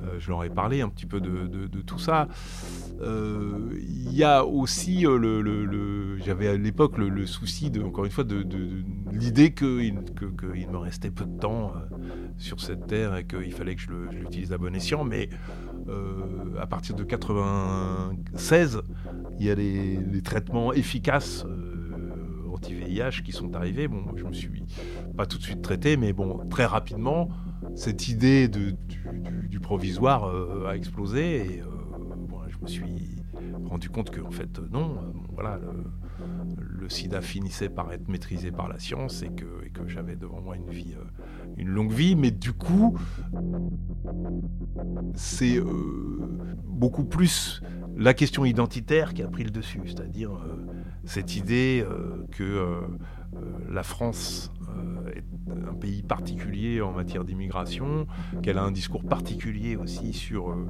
Euh, 0.04 0.16
je 0.20 0.30
leur 0.30 0.44
ai 0.44 0.50
parlé 0.50 0.82
un 0.82 0.90
petit 0.90 1.06
peu 1.06 1.22
de, 1.22 1.68
tout 1.82 2.00
ça. 2.00 2.28
Euh, 3.02 3.78
Il 3.80 4.14
y 4.14 4.24
a 4.24 4.44
aussi 4.44 5.02
le, 5.02 6.18
j'avais 6.18 6.48
à 6.48 6.58
l'époque 6.58 6.98
le, 6.98 7.26
souci 7.28 7.70
de, 7.70 7.82
encore 7.84 8.06
une 8.06 8.12
fois, 8.12 8.24
de, 8.24 8.44
l'idée 9.12 9.54
qu'il 9.54 10.04
que, 10.16 10.26
qu'il 10.26 10.70
me 10.70 10.78
restait 10.78 11.12
peu 11.12 11.26
de 11.26 11.38
temps 11.38 11.74
sur 12.38 12.60
cette 12.60 12.88
terre 12.88 13.16
et 13.16 13.26
qu'il 13.26 13.54
fallait 13.54 13.76
que 13.76 13.82
je 13.82 13.92
l'utilise 13.92 14.54
à 14.54 14.58
bon 14.58 14.74
escient. 14.76 15.04
Mais 15.04 15.30
à 16.60 16.66
partir 16.66 16.96
de 16.96 17.04
96, 17.04 18.82
il 19.40 19.46
y 19.46 19.52
a 19.52 19.56
les, 19.56 20.22
traitements 20.24 20.74
efficaces 20.74 21.46
anti-VIH 22.52 23.22
qui 23.24 23.32
sont 23.32 23.56
arrivés. 23.56 23.88
Bon, 23.88 24.04
je 24.16 24.24
me 24.24 24.34
suis 24.34 24.50
pas 25.18 25.26
tout 25.26 25.40
de 25.40 25.44
suite 25.44 25.64
traité, 25.64 25.98
mais 25.98 26.14
bon, 26.14 26.48
très 26.48 26.66
rapidement, 26.66 27.30
cette 27.76 28.08
idée 28.08 28.48
du, 28.48 28.76
provisoire 29.60 30.26
euh, 30.26 30.68
a 30.68 30.76
explosé 30.76 31.56
et 31.56 31.62
euh, 31.62 31.66
je 32.48 32.58
me 32.62 32.68
suis 32.68 33.24
rendu 33.66 33.90
compte 33.90 34.12
que 34.12 34.22
en 34.22 34.30
fait 34.30 34.60
non, 34.72 34.92
euh, 34.92 35.12
bon, 35.14 35.24
voilà, 35.34 35.60
le, 36.60 36.88
sida 36.88 37.20
finissait 37.22 37.68
par 37.68 37.92
être 37.92 38.08
maîtrisé 38.08 38.52
par 38.52 38.70
la 38.70 38.80
science 38.80 39.24
et 39.24 39.30
que, 39.30 39.46
j'avais 39.88 40.16
devant 40.16 40.42
moi 40.42 40.56
une 40.56 40.70
vie, 40.70 40.96
une 41.58 41.68
longue 41.70 41.92
vie, 41.92 42.16
mais 42.16 42.32
du 42.32 42.54
coup, 42.54 42.98
c'est 45.16 45.60
beaucoup 46.66 47.04
plus 47.06 47.62
la 47.96 48.14
question 48.14 48.44
identitaire 48.46 49.14
qui 49.14 49.22
a 49.22 49.28
pris 49.28 49.44
le 49.44 49.50
dessus, 49.50 49.82
c'est-à-dire 49.86 50.32
cette 51.06 51.36
idée 51.36 51.86
que 52.32 52.82
la 53.70 53.84
France 53.84 54.52
euh, 54.70 55.12
est 55.12 55.24
un 55.70 55.74
pays 55.74 56.04
particulier 56.04 56.82
en 56.82 56.92
matière 56.92 57.24
d'immigration, 57.24 58.08
qu'elle 58.42 58.58
a 58.58 58.64
un 58.64 58.72
discours 58.72 59.04
particulier 59.04 59.76
aussi 59.76 60.14
sur 60.14 60.50
euh, 60.50 60.68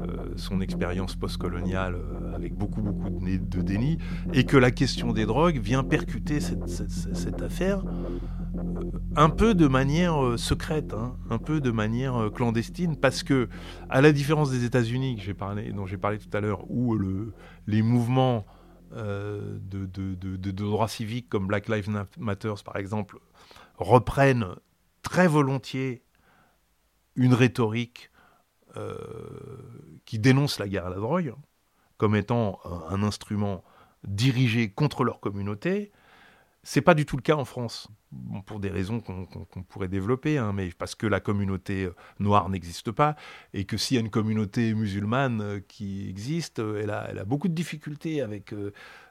euh, 0.00 0.06
son 0.36 0.60
expérience 0.60 1.14
postcoloniale 1.14 1.94
euh, 1.94 2.34
avec 2.34 2.54
beaucoup 2.54 2.82
beaucoup 2.82 3.10
de, 3.10 3.62
déni, 3.62 3.98
et 4.32 4.44
que 4.44 4.56
la 4.56 4.70
question 4.70 5.12
des 5.12 5.26
drogues 5.26 5.58
vient 5.58 5.84
percuter 5.84 6.40
cette, 6.40 7.42
affaire 7.42 7.84
euh, 7.84 8.90
un 9.16 9.30
peu 9.30 9.54
de 9.54 9.66
manière 9.66 10.22
euh, 10.24 10.36
secrète, 10.36 10.94
hein, 10.94 11.16
un 11.30 11.38
peu 11.38 11.60
de 11.60 11.70
manière 11.70 12.16
euh, 12.16 12.30
clandestine, 12.30 12.96
parce 12.96 13.22
que 13.22 13.48
à 13.88 14.00
la 14.00 14.12
différence 14.12 14.50
des 14.50 14.64
États-Unis 14.64 15.18
dont 15.74 15.86
j'ai 15.86 15.96
parlé 15.98 16.18
tout 16.18 16.34
à 16.36 16.40
l'heure, 16.40 16.64
où 16.70 16.94
le, 16.94 17.32
les 17.66 17.82
mouvements 17.82 18.44
euh, 18.48 18.55
de, 18.92 19.86
de, 19.86 20.50
droits 20.50 20.88
civiques 20.88 21.28
comme 21.28 21.46
Black 21.46 21.68
Lives 21.68 21.90
Matter, 22.18 22.54
par 22.64 22.76
exemple, 22.76 23.18
reprennent 23.78 24.54
très 25.02 25.28
volontiers 25.28 26.02
une 27.14 27.34
rhétorique 27.34 28.10
euh, 28.76 28.96
qui 30.04 30.18
dénonce 30.18 30.58
la 30.58 30.68
guerre 30.68 30.86
à 30.86 30.90
la 30.90 30.96
drogue 30.96 31.34
comme 31.96 32.14
étant 32.14 32.60
un 32.90 33.02
instrument 33.02 33.64
dirigé 34.04 34.70
contre 34.70 35.02
leur 35.02 35.18
communauté. 35.20 35.92
C'est 36.68 36.80
pas 36.80 36.94
du 36.94 37.06
tout 37.06 37.16
le 37.16 37.22
cas 37.22 37.36
en 37.36 37.44
France, 37.44 37.86
pour 38.44 38.58
des 38.58 38.70
raisons 38.70 38.98
qu'on 38.98 39.62
pourrait 39.62 39.86
développer, 39.86 40.36
hein, 40.36 40.52
mais 40.52 40.70
parce 40.76 40.96
que 40.96 41.06
la 41.06 41.20
communauté 41.20 41.84
euh, 41.84 41.94
noire 42.18 42.48
n'existe 42.48 42.90
pas, 42.90 43.14
et 43.54 43.64
que 43.64 43.76
s'il 43.76 43.94
y 43.94 43.98
a 43.98 44.00
une 44.00 44.10
communauté 44.10 44.74
musulmane 44.74 45.40
euh, 45.42 45.60
qui 45.60 46.08
existe, 46.08 46.58
euh, 46.58 46.80
elle 46.82 46.90
a, 46.90 47.24
beaucoup 47.24 47.46
de 47.46 47.54
difficultés 47.54 48.20
avec 48.20 48.52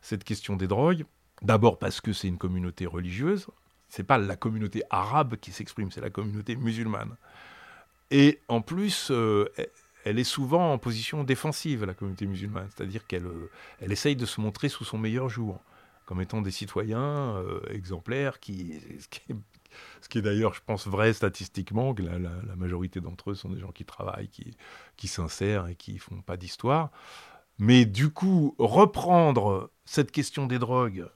cette 0.02 0.26
question 0.26 0.58
des 0.58 0.68
drogues. 0.68 1.06
D'abord 1.44 1.80
parce 1.80 2.02
que 2.02 2.12
c'est 2.12 2.28
une 2.28 2.38
communauté 2.38 2.86
religieuse, 2.86 3.48
c'est 3.88 4.04
pas 4.04 4.18
la 4.18 4.36
communauté 4.36 4.84
arabe 4.90 5.38
qui 5.38 5.54
s'exprime, 5.54 5.92
c'est 5.92 6.02
la 6.02 6.10
communauté 6.10 6.58
musulmane. 6.58 7.16
Et 8.12 8.42
en 8.50 8.60
plus, 8.60 9.14
elle 10.04 10.20
est 10.20 10.26
souvent 10.26 10.74
en 10.74 10.78
position 10.78 11.24
défensive, 11.24 11.86
la 11.86 11.94
communauté 11.94 12.26
musulmane, 12.26 12.68
c'est-à-dire 12.76 13.08
qu'elle 13.08 13.28
elle 13.80 13.94
essaye 13.94 14.18
de 14.18 14.26
se 14.26 14.42
montrer 14.42 14.68
sous 14.68 14.84
son 14.84 14.98
meilleur 14.98 15.30
jour 15.30 15.62
comme 16.06 16.22
étant 16.22 16.42
des 16.42 16.52
citoyens 16.52 17.38
euh, 17.38 17.60
exemplaires, 17.70 18.36
ce 18.36 18.40
qui 20.10 20.18
est, 20.18 20.22
d'ailleurs, 20.22 20.54
je 20.54 20.62
pense, 20.66 20.88
vrai 20.88 21.14
statistiquement, 21.14 21.94
que 21.94 22.04
la, 22.04 22.20
majorité 22.56 23.02
d'entre 23.02 23.32
eux 23.32 23.36
sont 23.36 23.50
des 23.50 23.60
gens 23.60 23.72
qui 23.72 23.86
travaillent, 23.86 24.30
qui, 24.30 24.56
qui 24.98 25.08
s'insèrent 25.08 25.68
et 25.68 25.76
qui 25.76 25.98
font 25.98 26.22
pas 26.22 26.38
d'histoire. 26.38 26.92
Mais 27.58 27.86
du 27.86 28.10
coup, 28.10 28.56
reprendre 28.60 29.72
cette 29.86 30.12
question 30.12 30.46
des 30.46 30.60
drogues 30.60 31.08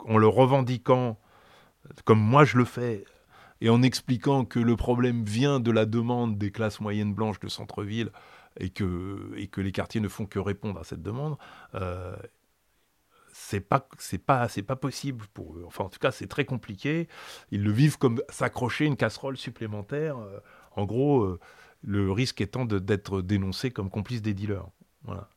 en 0.00 0.18
le 0.18 0.28
revendiquant, 0.28 1.18
comme 2.04 2.20
moi 2.20 2.44
je 2.44 2.56
le 2.58 2.64
fais, 2.64 3.04
et 3.60 3.70
en 3.70 3.82
expliquant 3.82 4.44
que 4.44 4.58
le 4.58 4.76
problème 4.76 5.24
vient 5.24 5.60
de 5.60 5.70
la 5.70 5.86
demande 5.86 6.38
des 6.38 6.50
classes 6.50 6.80
moyennes 6.80 7.14
blanches 7.14 7.40
de 7.40 7.48
centre-ville 7.48 8.10
et 8.58 8.70
que, 8.70 9.32
et 9.36 9.48
que 9.48 9.60
les 9.60 9.72
quartiers 9.72 10.00
ne 10.00 10.08
font 10.08 10.26
que 10.26 10.38
répondre 10.38 10.80
à 10.80 10.84
cette 10.84 11.02
demande, 11.02 11.36
euh, 11.74 12.16
c'est 13.38 13.60
pas 13.60 13.86
c'est 13.98 14.18
pas 14.18 14.48
c'est 14.48 14.62
pas 14.62 14.76
possible 14.76 15.26
pour 15.34 15.54
eux. 15.54 15.64
Enfin 15.66 15.84
en 15.84 15.88
tout 15.88 15.98
cas 15.98 16.10
c'est 16.10 16.26
très 16.26 16.44
compliqué. 16.44 17.06
Ils 17.50 17.62
le 17.62 17.70
vivent 17.70 17.98
comme 17.98 18.20
s'accrocher 18.30 18.86
une 18.86 18.96
casserole 18.96 19.36
supplémentaire. 19.36 20.18
Euh, 20.18 20.40
en 20.74 20.84
gros, 20.84 21.22
euh, 21.22 21.38
le 21.82 22.10
risque 22.10 22.40
étant 22.40 22.64
d'être 22.64 23.20
dénoncé 23.20 23.70
comme 23.70 23.90
complice 23.90 24.22
des 24.22 24.34
dealers. 24.34 24.66
Voilà. 25.04 25.28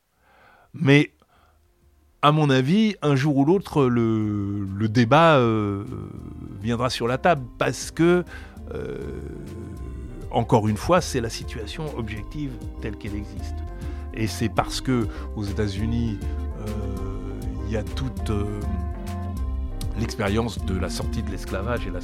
Mais 0.72 1.12
à 2.22 2.32
mon 2.32 2.48
avis, 2.48 2.96
un 3.02 3.16
jour 3.16 3.36
ou 3.36 3.44
l'autre, 3.44 3.84
le, 3.84 4.64
le, 4.64 4.88
débat 4.88 5.36
euh, 5.36 5.84
viendra 6.60 6.90
sur 6.90 7.06
la 7.06 7.18
table 7.18 7.46
parce 7.58 7.90
que 7.90 8.24
encore 10.30 10.68
une 10.68 10.76
fois, 10.76 11.00
c'est 11.00 11.20
la 11.20 11.30
situation 11.30 11.96
objective 11.98 12.52
telle 12.80 12.96
qu'elle 12.96 13.16
existe. 13.16 13.56
Et 14.14 14.26
c'est 14.26 14.48
parce 14.48 14.80
que 14.80 15.08
aux 15.34 15.44
États-Unis 15.44 16.18
il 17.70 17.74
y 17.74 17.76
a 17.76 17.84
toute 17.84 18.30
euh, 18.30 18.60
l'expérience 20.00 20.58
de 20.64 20.76
la 20.76 20.90
sortie 20.90 21.22
de 21.22 21.30
l'esclavage 21.30 21.86
et 21.86 21.90
la, 21.90 22.00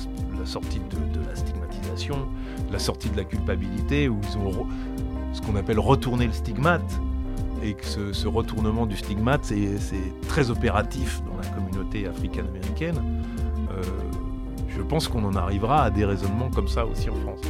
sortie 0.46 0.79
de, 0.79 1.29
la 1.29 1.35
stigmatisation, 1.35 2.29
la 2.70 2.79
sortie 2.79 3.11
de 3.11 3.16
la 3.16 3.24
culpabilité, 3.24 4.09
où 4.09 4.20
ils 4.31 4.38
ont 4.38 4.68
ce 5.33 5.40
qu'on 5.40 5.57
appelle 5.57 5.81
retourner 5.81 6.29
le 6.29 6.33
stigmate. 6.33 6.88
Et 7.64 7.74
que 7.74 8.12
ce, 8.12 8.29
retournement 8.29 8.87
du 8.87 8.96
stigmate, 8.96 9.44
c'est 9.44 10.29
très 10.29 10.50
opératif 10.50 11.20
dans 11.24 11.37
la 11.37 11.48
communauté 11.48 12.07
africaine-américaine. 12.07 13.02
Euh, 13.72 13.83
je 14.68 14.83
pense 14.83 15.09
qu'on 15.09 15.24
en 15.24 15.35
arrivera 15.35 15.83
à 15.83 15.90
des 15.90 16.05
raisonnements 16.05 16.50
comme 16.50 16.68
ça 16.68 16.87
aussi 16.87 17.11
en 17.11 17.16
France. 17.16 17.40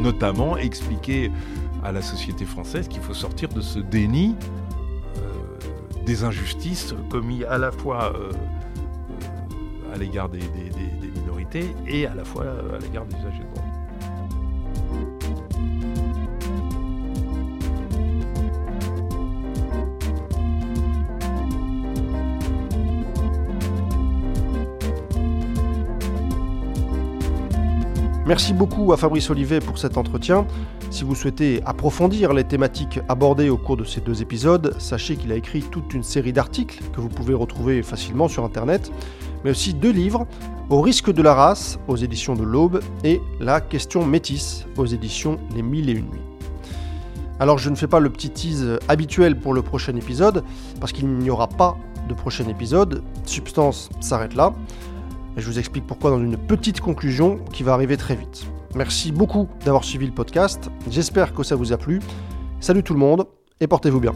Notamment 0.00 0.56
expliquer 0.56 1.30
à 1.84 1.92
la 1.92 2.02
société 2.02 2.46
française 2.46 2.88
qu'il 2.88 3.02
faut 3.02 3.14
sortir 3.14 3.50
de 3.50 3.60
ce 3.60 3.78
déni 3.78 4.34
euh, 5.16 6.04
des 6.06 6.24
injustices 6.24 6.94
commises 7.10 7.44
à 7.48 7.58
la 7.58 7.70
fois 7.70 8.12
euh, 8.16 8.32
euh, 8.32 9.94
à 9.94 9.98
l'égard 9.98 10.30
des, 10.30 10.40
minorités 11.14 11.74
et 11.86 12.06
à 12.06 12.14
la 12.14 12.24
fois 12.24 12.44
à 12.44 12.78
l'égard 12.78 13.04
des 13.04 13.16
usagers 13.16 13.44
de 13.44 13.54
droit. 13.54 13.64
Merci 28.26 28.54
beaucoup 28.54 28.90
à 28.94 28.96
Fabrice 28.96 29.28
Olivet 29.28 29.60
pour 29.60 29.76
cet 29.76 29.98
entretien. 29.98 30.46
Si 30.94 31.02
vous 31.02 31.16
souhaitez 31.16 31.60
approfondir 31.66 32.32
les 32.34 32.44
thématiques 32.44 33.00
abordées 33.08 33.48
au 33.48 33.56
cours 33.56 33.76
de 33.76 33.82
ces 33.82 34.00
deux 34.00 34.22
épisodes, 34.22 34.76
sachez 34.78 35.16
qu'il 35.16 35.32
a 35.32 35.34
écrit 35.34 35.60
toute 35.60 35.92
une 35.92 36.04
série 36.04 36.32
d'articles 36.32 36.84
que 36.92 37.00
vous 37.00 37.08
pouvez 37.08 37.34
retrouver 37.34 37.82
facilement 37.82 38.28
sur 38.28 38.44
Internet, 38.44 38.92
mais 39.42 39.50
aussi 39.50 39.74
deux 39.74 39.90
livres, 39.90 40.24
Au 40.70 40.80
risque 40.80 41.12
de 41.12 41.20
la 41.20 41.34
race 41.34 41.80
aux 41.88 41.96
éditions 41.96 42.36
de 42.36 42.44
l'Aube 42.44 42.80
et 43.02 43.20
La 43.40 43.60
question 43.60 44.06
métisse 44.06 44.66
aux 44.76 44.86
éditions 44.86 45.40
Les 45.56 45.62
Mille 45.62 45.90
et 45.90 45.94
Une 45.94 46.06
Nuits. 46.06 46.22
Alors 47.40 47.58
je 47.58 47.70
ne 47.70 47.74
fais 47.74 47.88
pas 47.88 47.98
le 47.98 48.08
petit 48.08 48.30
tease 48.30 48.78
habituel 48.86 49.36
pour 49.36 49.52
le 49.52 49.62
prochain 49.62 49.96
épisode, 49.96 50.44
parce 50.78 50.92
qu'il 50.92 51.08
n'y 51.08 51.28
aura 51.28 51.48
pas 51.48 51.76
de 52.08 52.14
prochain 52.14 52.46
épisode, 52.46 53.02
Substance 53.24 53.90
s'arrête 53.98 54.36
là. 54.36 54.54
Et 55.36 55.40
je 55.40 55.46
vous 55.46 55.58
explique 55.58 55.88
pourquoi 55.88 56.12
dans 56.12 56.20
une 56.20 56.36
petite 56.36 56.80
conclusion 56.80 57.40
qui 57.52 57.64
va 57.64 57.72
arriver 57.72 57.96
très 57.96 58.14
vite. 58.14 58.46
Merci 58.74 59.12
beaucoup 59.12 59.48
d'avoir 59.64 59.84
suivi 59.84 60.06
le 60.06 60.12
podcast. 60.12 60.70
J'espère 60.90 61.32
que 61.32 61.42
ça 61.42 61.54
vous 61.54 61.72
a 61.72 61.76
plu. 61.76 62.00
Salut 62.60 62.82
tout 62.82 62.94
le 62.94 63.00
monde 63.00 63.26
et 63.60 63.66
portez-vous 63.66 64.00
bien. 64.00 64.14